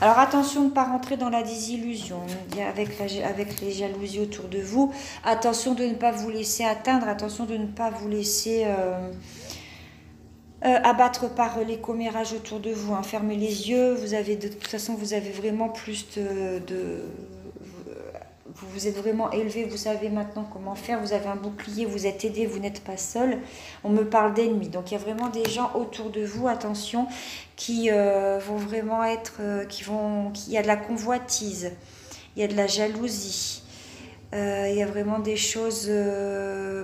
Alors 0.04 0.18
attention 0.18 0.64
de 0.64 0.66
ne 0.66 0.70
pas 0.70 0.84
rentrer 0.84 1.16
dans 1.16 1.30
la 1.30 1.42
désillusion 1.42 2.18
avec, 2.60 2.90
avec 3.24 3.58
les 3.62 3.72
jalousies 3.72 4.20
autour 4.20 4.48
de 4.48 4.58
vous. 4.58 4.92
Attention 5.24 5.72
de 5.72 5.82
ne 5.82 5.94
pas 5.94 6.10
vous 6.10 6.28
laisser 6.28 6.62
atteindre. 6.62 7.08
Attention 7.08 7.46
de 7.46 7.56
ne 7.56 7.68
pas 7.68 7.88
vous 7.88 8.10
laisser 8.10 8.64
euh, 8.66 9.10
euh, 10.66 10.76
abattre 10.84 11.34
par 11.34 11.58
les 11.66 11.78
commérages 11.78 12.34
autour 12.34 12.60
de 12.60 12.70
vous. 12.70 12.92
Hein. 12.92 13.02
Fermez 13.02 13.36
les 13.36 13.70
yeux. 13.70 13.94
Vous 13.94 14.12
avez 14.12 14.36
de 14.36 14.48
toute 14.48 14.66
façon, 14.66 14.92
vous 14.92 15.14
avez 15.14 15.30
vraiment 15.30 15.70
plus 15.70 16.06
de 16.18 17.04
vous 18.56 18.68
vous 18.68 18.86
êtes 18.86 18.96
vraiment 18.96 19.32
élevé, 19.32 19.64
vous 19.64 19.76
savez 19.76 20.08
maintenant 20.08 20.48
comment 20.52 20.76
faire, 20.76 21.00
vous 21.00 21.12
avez 21.12 21.26
un 21.26 21.36
bouclier, 21.36 21.86
vous 21.86 22.06
êtes 22.06 22.24
aidé, 22.24 22.46
vous 22.46 22.60
n'êtes 22.60 22.84
pas 22.84 22.96
seul. 22.96 23.38
On 23.82 23.88
me 23.88 24.04
parle 24.04 24.32
d'ennemis. 24.32 24.68
Donc 24.68 24.90
il 24.90 24.94
y 24.94 24.96
a 24.96 25.00
vraiment 25.00 25.28
des 25.28 25.48
gens 25.48 25.72
autour 25.74 26.10
de 26.10 26.24
vous, 26.24 26.46
attention, 26.46 27.08
qui 27.56 27.90
euh, 27.90 28.38
vont 28.38 28.56
vraiment 28.56 29.02
être, 29.02 29.38
euh, 29.40 29.64
qui 29.64 29.82
vont, 29.82 30.32
il 30.46 30.52
y 30.52 30.58
a 30.58 30.62
de 30.62 30.68
la 30.68 30.76
convoitise, 30.76 31.72
il 32.36 32.42
y 32.42 32.44
a 32.44 32.48
de 32.48 32.56
la 32.56 32.68
jalousie. 32.68 33.62
Euh, 34.34 34.68
il 34.70 34.76
y 34.76 34.82
a 34.82 34.86
vraiment 34.86 35.18
des 35.18 35.36
choses, 35.36 35.90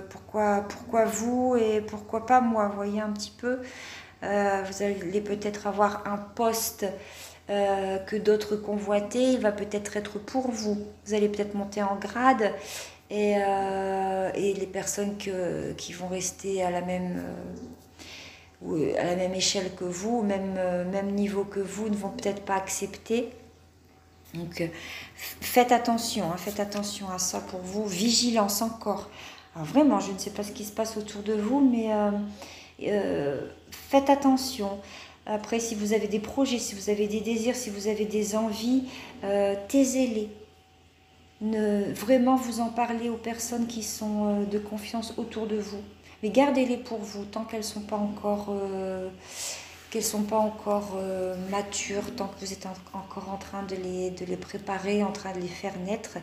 pourquoi, 0.09 0.65
pourquoi 0.67 1.05
vous 1.05 1.55
et 1.57 1.81
pourquoi 1.81 2.25
pas 2.25 2.41
moi, 2.41 2.69
voyez 2.75 3.01
un 3.01 3.11
petit 3.11 3.31
peu. 3.31 3.59
vous 4.21 4.83
allez 4.83 5.21
peut-être 5.21 5.67
avoir 5.67 6.03
un 6.05 6.17
poste 6.17 6.85
euh, 7.49 7.97
que 7.97 8.15
d'autres 8.15 8.55
convoitaient, 8.55 9.33
il 9.33 9.39
va 9.39 9.51
peut-être 9.51 9.97
être 9.97 10.19
pour 10.19 10.49
vous. 10.49 10.77
Vous 11.05 11.13
allez 11.13 11.27
peut-être 11.27 11.53
monter 11.53 11.81
en 11.81 11.95
grade 11.95 12.53
et, 13.09 13.35
euh, 13.37 14.31
et 14.35 14.53
les 14.53 14.67
personnes 14.67 15.17
qui 15.17 15.93
vont 15.93 16.07
rester 16.07 16.63
à 16.63 16.71
la 16.71 16.81
même, 16.81 17.23
euh, 18.65 18.93
à 18.97 19.03
la 19.03 19.15
même 19.15 19.33
échelle 19.33 19.73
que 19.75 19.83
vous, 19.83 20.21
même, 20.21 20.53
même 20.91 21.11
niveau 21.11 21.43
que 21.43 21.59
vous, 21.59 21.89
ne 21.89 21.95
vont 21.95 22.11
peut-être 22.11 22.43
pas 22.43 22.55
accepter. 22.55 23.29
Donc 24.33 24.63
faites 25.15 25.73
attention, 25.73 26.31
hein, 26.31 26.37
faites 26.37 26.61
attention 26.61 27.09
à 27.09 27.17
ça 27.17 27.41
pour 27.41 27.59
vous. 27.59 27.85
Vigilance 27.85 28.61
encore. 28.61 29.09
vraiment, 29.55 29.99
je 29.99 30.13
ne 30.13 30.17
sais 30.17 30.29
pas 30.29 30.43
ce 30.43 30.53
qui 30.53 30.63
se 30.63 30.71
passe 30.71 30.95
autour 30.95 31.21
de 31.23 31.33
vous, 31.33 31.59
mais 31.59 31.89
faites 33.71 34.09
attention. 34.09 34.79
Après, 35.31 35.61
si 35.61 35.75
vous 35.75 35.93
avez 35.93 36.07
des 36.07 36.19
projets, 36.19 36.59
si 36.59 36.75
vous 36.75 36.89
avez 36.89 37.07
des 37.07 37.21
désirs, 37.21 37.55
si 37.55 37.69
vous 37.69 37.87
avez 37.87 38.03
des 38.03 38.35
envies, 38.35 38.83
euh, 39.23 39.55
taisez-les. 39.69 40.29
Ne, 41.39 41.91
vraiment 41.93 42.35
vous 42.35 42.59
en 42.59 42.67
parler 42.67 43.09
aux 43.09 43.17
personnes 43.17 43.65
qui 43.65 43.81
sont 43.81 44.27
euh, 44.27 44.45
de 44.45 44.59
confiance 44.59 45.13
autour 45.17 45.47
de 45.47 45.55
vous. 45.55 45.79
Mais 46.21 46.29
gardez-les 46.31 46.75
pour 46.75 46.99
vous 46.99 47.23
tant 47.23 47.45
qu'elles 47.45 47.61
ne 47.61 47.65
sont 47.65 47.81
pas 47.81 47.95
encore... 47.95 48.47
Euh, 48.49 49.09
sont 50.01 50.23
pas 50.23 50.37
encore 50.37 50.97
matures 51.49 52.15
tant 52.15 52.27
que 52.29 52.45
vous 52.45 52.53
êtes 52.53 52.65
encore 52.93 53.29
en 53.29 53.35
train 53.35 53.63
de 53.63 53.75
les, 53.75 54.09
de 54.09 54.23
les 54.23 54.37
préparer, 54.37 55.03
en 55.03 55.11
train 55.11 55.33
de 55.33 55.39
les 55.39 55.49
faire 55.49 55.77
naître. 55.79 56.17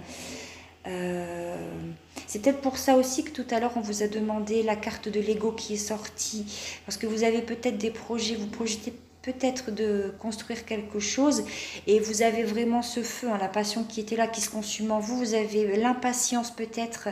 C'est 2.27 2.43
peut-être 2.43 2.61
pour 2.61 2.77
ça 2.77 2.97
aussi 2.97 3.25
que 3.25 3.31
tout 3.31 3.47
à 3.51 3.61
l'heure 3.61 3.73
on 3.77 3.81
vous 3.81 4.03
a 4.03 4.09
demandé 4.09 4.63
la 4.63 4.77
carte 4.77 5.09
de 5.09 5.21
l'ego 5.21 5.53
qui 5.53 5.75
est 5.75 5.77
sortie, 5.77 6.45
parce 6.87 6.97
que 6.97 7.07
vous 7.07 7.25
avez 7.25 7.43
peut-être 7.43 7.79
des 7.79 7.91
projets, 7.91 8.35
vous 8.35 8.47
projetez 8.47 8.93
peut-être 9.33 9.71
de 9.71 10.15
construire 10.19 10.65
quelque 10.65 10.99
chose. 10.99 11.45
Et 11.87 12.01
vous 12.01 12.23
avez 12.23 12.45
vraiment 12.45 12.81
ce 12.81 13.03
feu, 13.03 13.29
hein, 13.31 13.37
la 13.39 13.49
passion 13.49 13.85
qui 13.85 14.01
était 14.01 14.17
là, 14.17 14.27
qui 14.27 14.41
se 14.41 14.49
consume 14.49 14.91
en 14.91 15.01
vous, 15.01 15.19
vous 15.19 15.35
avez 15.35 15.77
l'impatience 15.77 16.51
peut-être, 16.51 17.09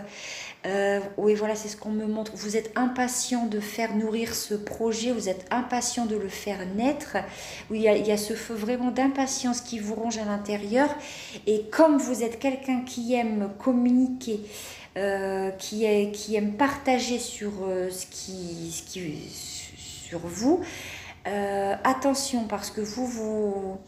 euh, 0.65 1.01
oui 1.19 1.35
voilà 1.35 1.55
c'est 1.55 1.69
ce 1.69 1.77
qu'on 1.77 1.91
me 1.91 2.07
montre, 2.07 2.33
vous 2.35 2.57
êtes 2.57 2.73
impatient 2.75 3.47
de 3.47 3.61
faire 3.61 3.95
nourrir 3.95 4.35
ce 4.35 4.55
projet, 4.55 5.13
vous 5.13 5.29
êtes 5.29 5.47
impatient 5.51 6.07
de 6.07 6.17
le 6.17 6.29
faire 6.29 6.67
naître, 6.75 7.19
oui, 7.71 7.85
il, 7.85 8.07
y 8.07 8.13
a, 8.13 8.17
ce 8.17 8.33
feu 8.33 8.55
vraiment 8.55 8.91
d'impatience 8.91 9.61
qui 9.61 9.79
vous 9.79 9.95
ronge 9.95 10.17
à 10.17 10.25
l'intérieur. 10.25 10.89
Et 11.47 11.65
comme 11.71 11.99
vous 11.99 12.23
êtes 12.23 12.39
quelqu'un 12.39 12.81
qui 12.81 13.15
aime 13.15 13.51
communiquer, 13.59 14.41
euh, 14.97 15.51
qui, 15.51 15.85
est, 15.85 16.13
qui 16.13 16.37
aime 16.37 16.57
partager 16.57 17.19
sur 17.19 17.53
euh, 17.69 17.91
ce, 17.91 18.07
qui, 18.07 18.73
ce 18.73 18.83
qui 18.83 19.01
sur 20.07 20.21
vous, 20.21 20.63
euh, 21.27 21.75
attention 21.85 22.45
parce 22.45 22.71
que 22.71 22.81
vous, 22.81 23.07
vous, 23.07 23.79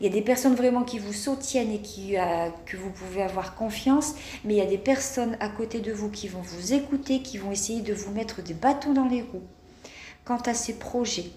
il 0.00 0.06
y 0.06 0.08
a 0.08 0.12
des 0.12 0.22
personnes 0.22 0.54
vraiment 0.54 0.82
qui 0.82 0.98
vous 0.98 1.12
soutiennent 1.12 1.72
et 1.72 1.80
qui, 1.80 2.16
euh, 2.16 2.48
que 2.66 2.76
vous 2.76 2.90
pouvez 2.90 3.22
avoir 3.22 3.54
confiance, 3.54 4.14
mais 4.44 4.54
il 4.54 4.58
y 4.58 4.62
a 4.62 4.66
des 4.66 4.78
personnes 4.78 5.36
à 5.40 5.48
côté 5.48 5.80
de 5.80 5.92
vous 5.92 6.10
qui 6.10 6.28
vont 6.28 6.42
vous 6.42 6.72
écouter, 6.72 7.22
qui 7.22 7.38
vont 7.38 7.52
essayer 7.52 7.80
de 7.80 7.94
vous 7.94 8.12
mettre 8.12 8.42
des 8.42 8.54
bâtons 8.54 8.92
dans 8.92 9.06
les 9.06 9.22
roues 9.22 9.42
quant 10.24 10.40
à 10.46 10.54
ces 10.54 10.74
projets. 10.74 11.30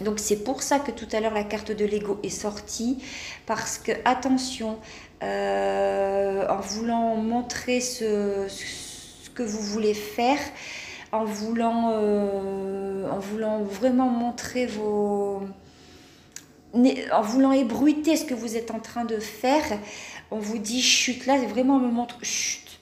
Donc 0.00 0.18
c'est 0.18 0.44
pour 0.44 0.62
ça 0.62 0.78
que 0.78 0.90
tout 0.90 1.08
à 1.12 1.20
l'heure 1.20 1.34
la 1.34 1.44
carte 1.44 1.72
de 1.72 1.84
l'ego 1.84 2.18
est 2.22 2.30
sortie, 2.30 2.98
parce 3.46 3.78
que 3.78 3.92
attention, 4.04 4.78
euh, 5.22 6.46
en 6.48 6.60
voulant 6.60 7.16
montrer 7.16 7.80
ce, 7.80 8.46
ce, 8.48 9.30
que 9.30 9.42
vous 9.42 9.60
voulez 9.62 9.94
faire, 9.94 10.38
en 11.12 11.24
voulant, 11.24 11.90
euh, 11.92 13.08
en 13.10 13.18
voulant 13.18 13.62
vraiment 13.62 14.08
montrer 14.08 14.66
vos... 14.66 15.42
En 17.12 17.20
voulant 17.20 17.52
ébruiter 17.52 18.16
ce 18.16 18.24
que 18.24 18.32
vous 18.32 18.56
êtes 18.56 18.70
en 18.70 18.80
train 18.80 19.04
de 19.04 19.18
faire, 19.18 19.78
on 20.30 20.38
vous 20.38 20.56
dit 20.56 20.80
chute. 20.80 21.26
Là, 21.26 21.36
vraiment, 21.36 21.76
on 21.76 21.80
me 21.80 21.90
montre 21.92 22.16
chute. 22.24 22.80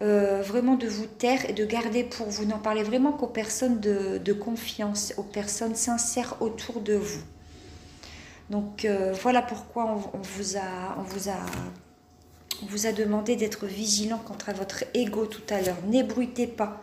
Euh, 0.00 0.42
vraiment 0.42 0.76
de 0.76 0.86
vous 0.86 1.06
taire 1.06 1.48
et 1.50 1.52
de 1.52 1.64
garder 1.64 2.04
pour 2.04 2.28
vous. 2.28 2.44
N'en 2.44 2.58
parlez 2.58 2.84
vraiment 2.84 3.12
qu'aux 3.12 3.26
personnes 3.26 3.80
de, 3.80 4.32
confiance, 4.32 5.12
aux 5.16 5.24
personnes 5.24 5.74
sincères 5.74 6.36
autour 6.40 6.80
de 6.80 6.94
vous. 6.94 7.22
Donc 8.50 8.84
euh, 8.84 9.12
voilà 9.22 9.42
pourquoi 9.42 9.86
on, 10.12 10.18
vous 10.18 10.56
a, 10.56 10.96
on, 10.98 11.02
vous 11.02 11.28
a, 11.28 11.36
on 12.62 12.66
vous 12.66 12.86
a 12.86 12.92
demandé 12.92 13.36
d'être 13.36 13.66
vigilant 13.66 14.18
contre 14.18 14.52
votre 14.52 14.84
ego 14.94 15.26
tout 15.26 15.42
à 15.50 15.60
l'heure. 15.60 15.78
N'ébruitez 15.86 16.46
pas. 16.48 16.80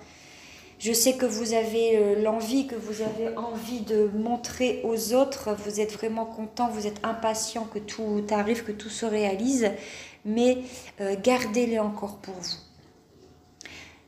Je 0.79 0.93
sais 0.93 1.17
que 1.17 1.25
vous 1.25 1.53
avez 1.53 1.97
euh, 1.97 2.23
l'envie, 2.23 2.65
que 2.65 2.75
vous 2.75 3.01
avez 3.01 3.35
envie 3.35 3.81
de 3.81 4.09
montrer 4.15 4.79
aux 4.85 5.13
autres, 5.13 5.53
vous 5.65 5.81
êtes 5.81 5.91
vraiment 5.91 6.25
content, 6.25 6.69
vous 6.69 6.87
êtes 6.87 7.05
impatient 7.05 7.65
que 7.65 7.79
tout 7.79 8.25
arrive, 8.31 8.63
que 8.63 8.71
tout 8.71 8.89
se 8.89 9.05
réalise, 9.05 9.71
mais 10.23 10.59
euh, 11.01 11.17
gardez-les 11.21 11.79
encore 11.79 12.15
pour 12.19 12.35
vous. 12.35 12.57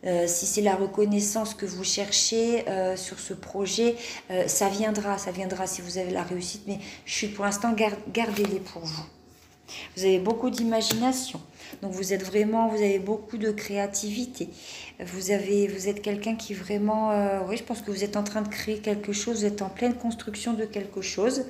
Euh, 0.06 0.28
si 0.28 0.46
c'est 0.46 0.62
la 0.62 0.76
reconnaissance 0.76 1.54
que 1.54 1.66
vous 1.66 1.84
cherchez 1.84 2.64
sur 2.96 3.20
ce 3.20 3.34
projet, 3.34 3.96
ça 4.48 4.70
viendra, 4.70 5.18
ça 5.18 5.32
viendra 5.32 5.68
si 5.68 5.82
vous 5.82 5.98
avez 5.98 6.10
la 6.10 6.24
réussite, 6.24 6.64
mais 6.68 6.80
je 7.06 7.14
suis 7.14 7.28
pour 7.28 7.44
l'instant, 7.44 7.76
gardez-les 8.14 8.60
pour 8.60 8.82
vous. 8.82 9.06
Vous 9.96 10.06
avez 10.06 10.20
beaucoup 10.20 10.50
d'imagination. 10.50 11.42
Donc 11.82 11.94
vous 11.94 12.14
êtes 12.14 12.24
vraiment, 12.24 12.68
vous 12.68 12.78
avez 12.78 13.00
beaucoup 13.00 13.38
de 13.38 13.52
créativité. 13.52 14.50
Vous, 15.00 15.32
avez, 15.32 15.68
vous 15.68 15.88
êtes 15.88 16.02
quelqu'un 16.02 16.36
qui 16.36 16.54
vraiment, 16.54 17.12
euh, 17.12 17.40
oui, 17.48 17.58
je 17.58 17.64
pense 17.64 17.82
que 17.82 17.92
vous 17.92 18.04
êtes 18.04 18.18
en 18.18 18.24
train 18.24 18.42
de 18.42 18.48
créer 18.48 18.80
quelque 18.80 19.14
chose, 19.14 19.40
vous 19.40 19.46
êtes 19.46 19.62
en 19.62 19.70
pleine 19.70 19.96
construction 19.96 20.54
de 20.54 20.66
quelque 20.66 21.02
chose. 21.02 21.46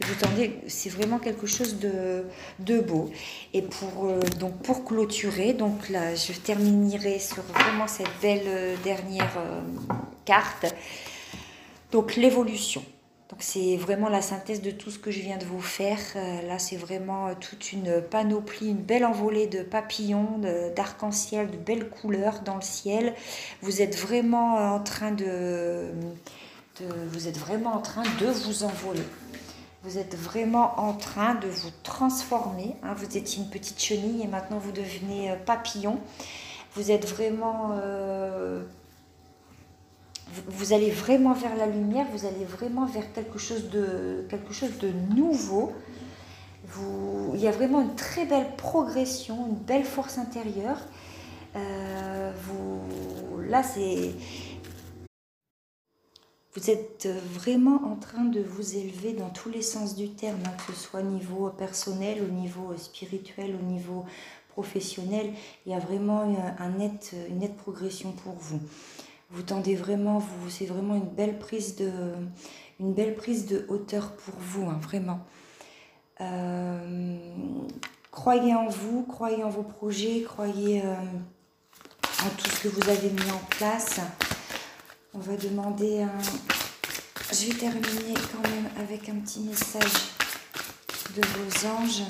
Et 0.00 0.04
vous 0.04 0.14
tendez, 0.14 0.52
c'est 0.68 0.88
vraiment 0.88 1.18
quelque 1.18 1.46
chose 1.46 1.78
de, 1.78 2.24
de 2.58 2.80
beau. 2.80 3.10
Et 3.54 3.62
pour, 3.62 4.06
euh, 4.06 4.20
donc 4.40 4.56
pour 4.62 4.84
clôturer, 4.84 5.52
donc 5.52 5.88
là, 5.88 6.14
je 6.14 6.32
terminerai 6.32 7.18
sur 7.18 7.42
vraiment 7.42 7.86
cette 7.86 8.10
belle 8.20 8.42
euh, 8.46 8.76
dernière 8.82 9.32
carte. 10.24 10.66
Donc 11.92 12.16
l'évolution. 12.16 12.82
Donc 13.32 13.40
c'est 13.40 13.78
vraiment 13.78 14.10
la 14.10 14.20
synthèse 14.20 14.60
de 14.60 14.70
tout 14.70 14.90
ce 14.90 14.98
que 14.98 15.10
je 15.10 15.20
viens 15.20 15.38
de 15.38 15.46
vous 15.46 15.62
faire. 15.62 15.98
Euh, 16.16 16.42
là, 16.42 16.58
c'est 16.58 16.76
vraiment 16.76 17.28
euh, 17.28 17.32
toute 17.40 17.72
une 17.72 18.02
panoplie, 18.02 18.68
une 18.68 18.82
belle 18.82 19.06
envolée 19.06 19.46
de 19.46 19.62
papillons, 19.62 20.38
d'arc-en-ciel, 20.76 21.50
de, 21.50 21.56
belles 21.56 21.88
couleurs 21.88 22.40
dans 22.40 22.56
le 22.56 22.62
ciel. 22.62 23.14
Vous 23.62 23.80
êtes 23.80 23.96
vraiment 23.96 24.74
en 24.74 24.80
train 24.80 25.12
de, 25.12 25.92
vous 27.08 27.26
êtes 27.26 27.38
vraiment 27.38 27.72
en 27.72 27.80
train 27.80 28.02
de 28.20 28.26
vous 28.26 28.64
envoler. 28.64 29.04
Vous 29.82 29.96
êtes 29.96 30.14
vraiment 30.14 30.78
en 30.78 30.92
train 30.92 31.34
de 31.34 31.48
vous 31.48 31.70
transformer. 31.82 32.76
Hein. 32.82 32.92
Vous 32.98 33.16
étiez 33.16 33.42
une 33.42 33.48
petite 33.48 33.80
chenille 33.80 34.22
et 34.22 34.28
maintenant 34.28 34.58
vous 34.58 34.72
devenez 34.72 35.30
euh, 35.30 35.36
papillon. 35.36 35.98
Vous 36.74 36.90
êtes 36.90 37.08
vraiment 37.08 37.72
vous 40.48 40.72
allez 40.72 40.90
vraiment 40.90 41.34
vers 41.34 41.56
la 41.56 41.66
lumière, 41.66 42.06
vous 42.12 42.26
allez 42.26 42.44
vraiment 42.44 42.86
vers 42.86 43.12
quelque 43.12 43.38
chose 43.38 43.68
de, 43.70 44.24
nouveau. 45.14 45.72
Il 47.34 47.40
y 47.40 47.46
a 47.46 47.50
vraiment 47.50 47.82
une 47.82 47.94
très 47.94 48.24
belle 48.24 48.56
progression, 48.56 49.46
une 49.48 49.56
belle 49.56 49.84
force 49.84 50.18
intérieure. 50.18 50.78
Euh, 51.56 52.32
vous, 52.44 53.40
là. 53.42 53.62
Vous 56.54 56.70
êtes 56.70 57.08
vraiment 57.08 57.80
en 57.84 57.96
train 57.96 58.24
de 58.24 58.40
vous 58.40 58.76
élever 58.76 59.14
dans 59.14 59.30
tous 59.30 59.48
les 59.48 59.62
sens 59.62 59.96
du 59.96 60.10
terme, 60.10 60.38
hein, 60.46 60.52
que 60.66 60.72
ce 60.72 60.78
soit 60.78 61.00
au 61.00 61.04
niveau 61.04 61.48
personnel, 61.50 62.22
au 62.22 62.32
niveau 62.32 62.74
spirituel, 62.76 63.54
au 63.60 63.64
niveau 63.64 64.04
professionnel. 64.50 65.32
Il 65.66 65.72
y 65.72 65.74
a 65.74 65.78
vraiment 65.78 66.24
une 66.24 67.38
nette 67.38 67.56
progression 67.56 68.12
pour 68.12 68.34
vous 68.34 68.60
vous 69.32 69.42
tendez 69.42 69.74
vraiment, 69.74 70.18
vous, 70.18 70.50
c'est 70.50 70.66
vraiment 70.66 70.94
une 70.94 71.08
belle 71.08 71.38
prise 71.38 71.76
de, 71.76 71.90
une 72.78 72.92
belle 72.92 73.14
prise 73.14 73.46
de 73.46 73.64
hauteur 73.68 74.12
pour 74.12 74.34
vous, 74.38 74.68
hein, 74.68 74.78
vraiment. 74.82 75.20
Euh, 76.20 77.16
croyez 78.10 78.54
en 78.54 78.68
vous, 78.68 79.04
croyez 79.04 79.42
en 79.42 79.48
vos 79.48 79.62
projets, 79.62 80.22
croyez 80.22 80.82
euh, 80.84 80.94
en 80.94 82.28
tout 82.36 82.50
ce 82.50 82.62
que 82.62 82.68
vous 82.68 82.90
avez 82.90 83.10
mis 83.10 83.30
en 83.30 83.40
place. 83.50 84.00
On 85.14 85.18
va 85.18 85.36
demander 85.36 86.02
un... 86.02 86.18
Je 87.32 87.46
vais 87.46 87.54
terminer 87.54 88.14
quand 88.14 88.42
même 88.48 88.68
avec 88.78 89.08
un 89.08 89.16
petit 89.16 89.40
message 89.40 90.12
de 91.16 91.22
vos 91.22 91.66
anges, 91.66 92.02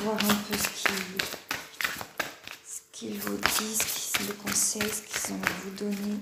voir 0.00 0.14
un 0.14 0.34
peu 0.48 0.56
ce 0.56 0.68
qu'ils 2.92 3.18
vous 3.18 3.36
disent, 3.58 4.05
conseillent, 4.42 4.82
ce 4.82 5.02
qu'ils 5.02 5.34
ont 5.34 5.40
vous 5.64 5.70
donner. 5.70 6.18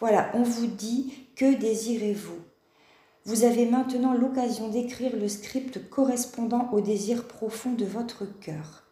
Voilà, 0.00 0.32
on 0.34 0.42
vous 0.42 0.66
dit 0.66 1.14
que 1.36 1.54
désirez-vous? 1.54 2.40
Vous 3.24 3.44
avez 3.44 3.66
maintenant 3.66 4.14
l'occasion 4.14 4.68
d'écrire 4.68 5.14
le 5.14 5.28
script 5.28 5.88
correspondant 5.90 6.68
aux 6.72 6.80
désirs 6.80 7.28
profonds 7.28 7.74
de 7.74 7.84
votre 7.84 8.24
cœur. 8.40 8.82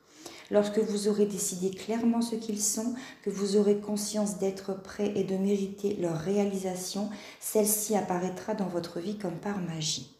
Lorsque 0.52 0.78
vous 0.78 1.08
aurez 1.08 1.26
décidé 1.26 1.70
clairement 1.70 2.22
ce 2.22 2.36
qu'ils 2.36 2.62
sont, 2.62 2.94
que 3.24 3.30
vous 3.30 3.56
aurez 3.56 3.78
conscience 3.78 4.38
d'être 4.38 4.80
prêt 4.80 5.12
et 5.16 5.24
de 5.24 5.36
mériter 5.36 5.96
leur 6.00 6.16
réalisation, 6.16 7.10
celle-ci 7.40 7.96
apparaîtra 7.96 8.54
dans 8.54 8.68
votre 8.68 9.00
vie 9.00 9.18
comme 9.18 9.38
par 9.38 9.58
magie. 9.58 10.19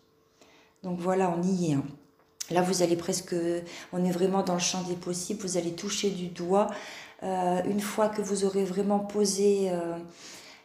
Donc 0.82 0.98
voilà, 0.98 1.34
on 1.36 1.42
y 1.42 1.70
est. 1.70 1.74
Hein. 1.74 1.84
Là, 2.50 2.62
vous 2.62 2.82
allez 2.82 2.96
presque, 2.96 3.34
on 3.92 4.04
est 4.04 4.10
vraiment 4.10 4.42
dans 4.42 4.54
le 4.54 4.60
champ 4.60 4.82
des 4.82 4.96
possibles, 4.96 5.40
vous 5.42 5.56
allez 5.56 5.72
toucher 5.72 6.10
du 6.10 6.28
doigt. 6.28 6.68
Euh, 7.22 7.62
une 7.64 7.80
fois 7.80 8.08
que 8.08 8.22
vous 8.22 8.44
aurez 8.44 8.64
vraiment 8.64 8.98
posé 8.98 9.70
euh, 9.70 9.96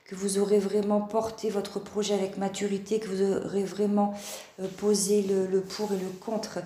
que 0.06 0.16
vous 0.16 0.40
aurez 0.40 0.58
vraiment 0.58 1.02
porté 1.02 1.50
votre 1.50 1.80
projet 1.80 2.14
avec 2.14 2.38
maturité, 2.38 3.00
que 3.00 3.10
vous 3.10 3.22
aurez 3.22 3.64
vraiment 3.64 4.14
euh, 4.60 4.68
posé 4.78 5.22
le, 5.24 5.62
pour 5.62 5.92
et 5.92 5.98
le 5.98 6.08
contre 6.22 6.60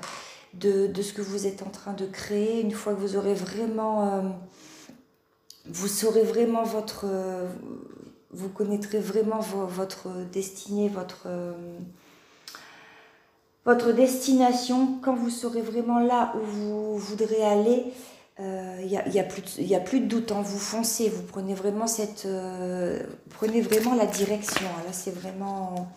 de, 0.53 0.91
ce 1.01 1.13
que 1.13 1.21
vous 1.21 1.47
êtes 1.47 1.63
en 1.63 1.69
train 1.69 1.93
de 1.93 2.05
créer, 2.05 2.61
une 2.61 2.71
fois 2.71 2.93
que 2.93 2.99
vous 2.99 3.15
aurez 3.15 3.33
vraiment... 3.33 4.35
Vous 5.65 5.87
saurez 5.87 6.23
vraiment 6.23 6.63
votre... 6.63 7.05
Vous 8.31 8.49
connaîtrez 8.49 8.99
vraiment 8.99 9.39
votre 9.39 10.09
destinée, 10.31 10.89
votre... 10.89 11.27
votre 13.65 13.91
destination, 13.91 14.99
quand 15.01 15.15
vous 15.15 15.29
serez 15.29 15.61
vraiment 15.61 15.99
là 15.99 16.33
où 16.35 16.45
vous 16.45 16.97
voudrez 16.97 17.43
aller, 17.43 17.93
il 18.39 18.87
n'y 18.87 18.97
a, 18.97 19.07
y 19.09 19.19
a, 19.19 19.23
plus 19.23 19.41
de, 19.41 19.75
a 19.75 19.79
plus 19.81 19.99
de 19.99 20.05
doute, 20.05 20.31
hein. 20.31 20.41
vous 20.41 20.59
foncez, 20.59 21.09
vous 21.09 21.23
prenez 21.23 21.53
vraiment 21.53 21.87
cette, 21.87 22.25
prenez 23.31 23.59
vraiment 23.59 23.95
la 23.95 24.05
direction. 24.05 24.65
Là, 24.85 24.93
c'est 24.93 25.13
vraiment, 25.13 25.91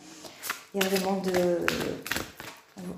il 0.74 0.82
y 0.82 0.84
a 0.84 0.88
vraiment 0.88 1.20
de, 1.20 1.64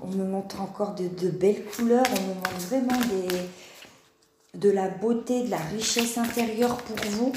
on 0.01 0.07
me 0.07 0.25
montre 0.25 0.61
encore 0.61 0.95
de, 0.95 1.07
de, 1.07 1.29
belles 1.29 1.63
couleurs, 1.65 2.05
on 2.17 2.21
me 2.21 2.33
montre 2.35 2.59
vraiment 2.69 2.99
des, 2.99 4.59
de 4.59 4.69
la 4.69 4.87
beauté, 4.87 5.43
de 5.43 5.51
la 5.51 5.57
richesse 5.57 6.17
intérieure 6.17 6.77
pour 6.77 6.97
vous. 7.11 7.33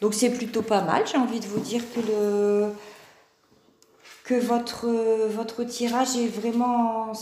Donc 0.00 0.14
c'est 0.14 0.30
plutôt 0.30 0.62
pas 0.62 0.82
mal, 0.82 1.04
j'ai 1.06 1.16
envie 1.16 1.40
de 1.40 1.46
vous 1.46 1.60
dire 1.60 1.82
que 1.94 2.00
le 2.00 2.72
que 4.24 4.34
votre, 4.34 4.88
votre 5.28 5.62
tirage 5.64 6.16
est 6.16 6.26
vraiment 6.26 7.12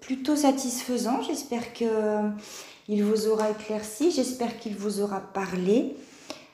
plutôt 0.00 0.36
satisfaisant. 0.36 1.22
J'espère 1.22 1.72
que 1.72 2.30
il 2.86 3.02
vous 3.04 3.28
aura 3.28 3.50
éclairci, 3.50 4.10
j'espère 4.10 4.58
qu'il 4.58 4.76
vous 4.76 5.00
aura 5.00 5.20
parlé. 5.20 5.96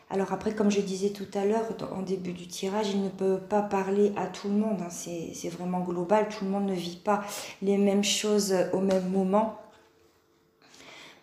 Alors 0.08 0.32
après, 0.32 0.54
comme 0.54 0.70
je 0.70 0.80
disais 0.80 1.10
tout 1.10 1.26
à 1.34 1.44
l'heure, 1.44 1.66
en 1.92 2.02
début 2.02 2.32
du 2.32 2.46
tirage, 2.46 2.90
il 2.90 3.02
ne 3.02 3.08
peut 3.08 3.38
pas 3.38 3.62
parler 3.62 4.12
à 4.16 4.26
tout 4.26 4.48
le 4.48 4.54
monde. 4.54 4.80
Hein. 4.80 4.90
C'est 4.90 5.48
vraiment 5.48 5.80
global. 5.80 6.28
Tout 6.28 6.44
le 6.44 6.50
monde 6.50 6.66
ne 6.66 6.74
vit 6.74 6.96
pas 7.02 7.24
les 7.60 7.76
mêmes 7.76 8.04
choses 8.04 8.54
au 8.72 8.80
même 8.80 9.08
moment 9.10 9.58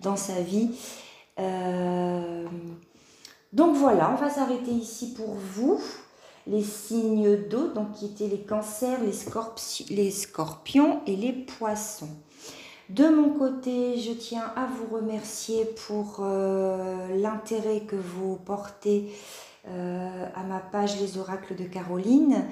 dans 0.02 0.18
sa 0.18 0.42
vie. 0.42 0.72
Euh, 1.40 2.46
donc 3.54 3.76
voilà, 3.78 4.12
on 4.12 4.16
va 4.16 4.30
s'arrêter 4.30 4.72
ici 4.72 5.14
pour 5.14 5.34
vous. 5.36 5.80
Les 6.46 6.64
signes 6.64 7.38
d'eau, 7.48 7.70
donc 7.70 7.94
qui 7.94 8.06
étaient 8.08 8.28
les 8.28 8.42
cancers, 8.42 9.00
les, 9.02 10.12
scorpions 10.12 11.02
et 11.08 11.16
les 11.16 11.32
poissons. 11.32 12.10
De 12.90 13.08
mon 13.08 13.30
côté, 13.30 13.98
je 13.98 14.12
tiens 14.12 14.52
à 14.56 14.66
vous 14.66 14.94
remercier 14.94 15.66
pour 15.88 16.18
euh, 16.20 17.16
l'intérêt 17.16 17.82
que 17.82 17.96
vous 17.96 18.36
portez 18.36 19.10
euh, 19.70 20.26
à 20.36 20.44
ma 20.44 20.60
page 20.60 21.00
Les 21.00 21.18
Oracles 21.18 21.56
de 21.56 21.64
Caroline. 21.64 22.46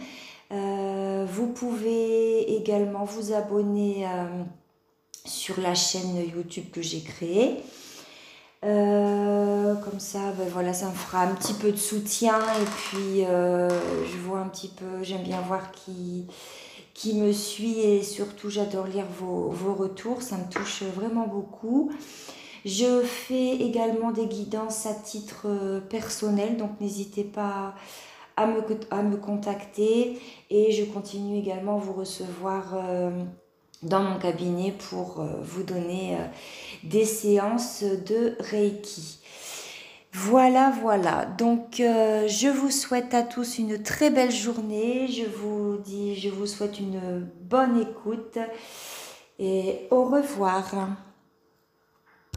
Euh, 0.54 1.26
vous 1.30 1.48
pouvez 1.48 2.56
également 2.56 3.04
vous 3.04 3.34
abonner 3.34 4.08
sur 5.26 5.60
la 5.60 5.76
chaîne 5.76 6.16
YouTube 6.34 6.66
que 6.72 6.82
j'ai 6.82 7.02
créée. 7.02 7.62
Comme 8.62 10.00
ça, 10.00 10.20
ben 10.38 10.48
voilà, 10.52 10.74
ça 10.74 10.88
me 10.88 10.94
fera 10.94 11.24
un 11.24 11.34
petit 11.34 11.54
peu 11.54 11.72
de 11.72 11.78
soutien 11.78 12.38
et 12.40 12.66
puis 12.66 13.22
je 13.24 14.18
vois 14.26 14.40
un 14.40 14.48
petit 14.48 14.70
peu, 14.70 15.04
j'aime 15.04 15.24
bien 15.24 15.42
voir 15.42 15.72
qui, 15.72 16.28
qui 17.02 17.16
me 17.16 17.32
suit 17.32 17.80
et 17.80 18.04
surtout 18.04 18.52
j'adore 18.52 18.86
lire 18.86 19.08
vos, 19.20 19.50
retours, 19.74 20.22
ça 20.22 20.38
me 20.38 20.48
touche 20.52 20.84
vraiment 20.84 21.28
beaucoup. 21.28 21.92
Je 22.64 23.02
fais 23.02 23.56
également 23.56 24.12
des 24.12 24.28
guidances 24.28 24.86
à 24.86 24.94
titre 24.94 25.48
euh, 25.48 25.80
personnel, 25.80 26.58
donc 26.58 26.80
n'hésitez 26.80 27.24
pas 27.24 27.74
à 28.36 28.46
me, 28.46 29.18
contacter 29.18 30.20
et 30.52 30.72
je 30.72 30.84
continue 30.86 31.40
également 31.40 31.78
à 31.78 31.80
vous 31.80 31.94
recevoir 31.94 32.76
euh, 32.76 33.10
dans 33.84 34.02
mon 34.02 34.20
cabinet 34.20 34.74
pour 34.90 35.20
euh, 35.20 35.42
vous 35.42 35.64
donner 35.64 36.18
des 36.84 37.06
séances 37.06 37.84
de 37.84 38.36
Reiki. 38.40 39.20
Voilà, 40.14 40.74
voilà. 40.82 41.26
Donc, 41.26 41.80
euh, 41.80 42.28
je 42.28 42.48
vous 42.50 42.70
souhaite 42.70 43.14
à 43.14 43.24
tous 43.24 43.60
une 43.60 43.82
très 43.82 44.10
belle 44.10 44.32
journée. 44.32 45.08
Je 45.08 45.24
vous 45.24 45.78
dis, 45.78 46.16
je 46.16 46.30
vous 46.30 46.48
souhaite 46.48 46.80
une 46.80 47.30
bonne 47.44 47.80
écoute 47.80 48.38
et 49.40 49.88
au 49.90 50.04
revoir. 50.04 50.90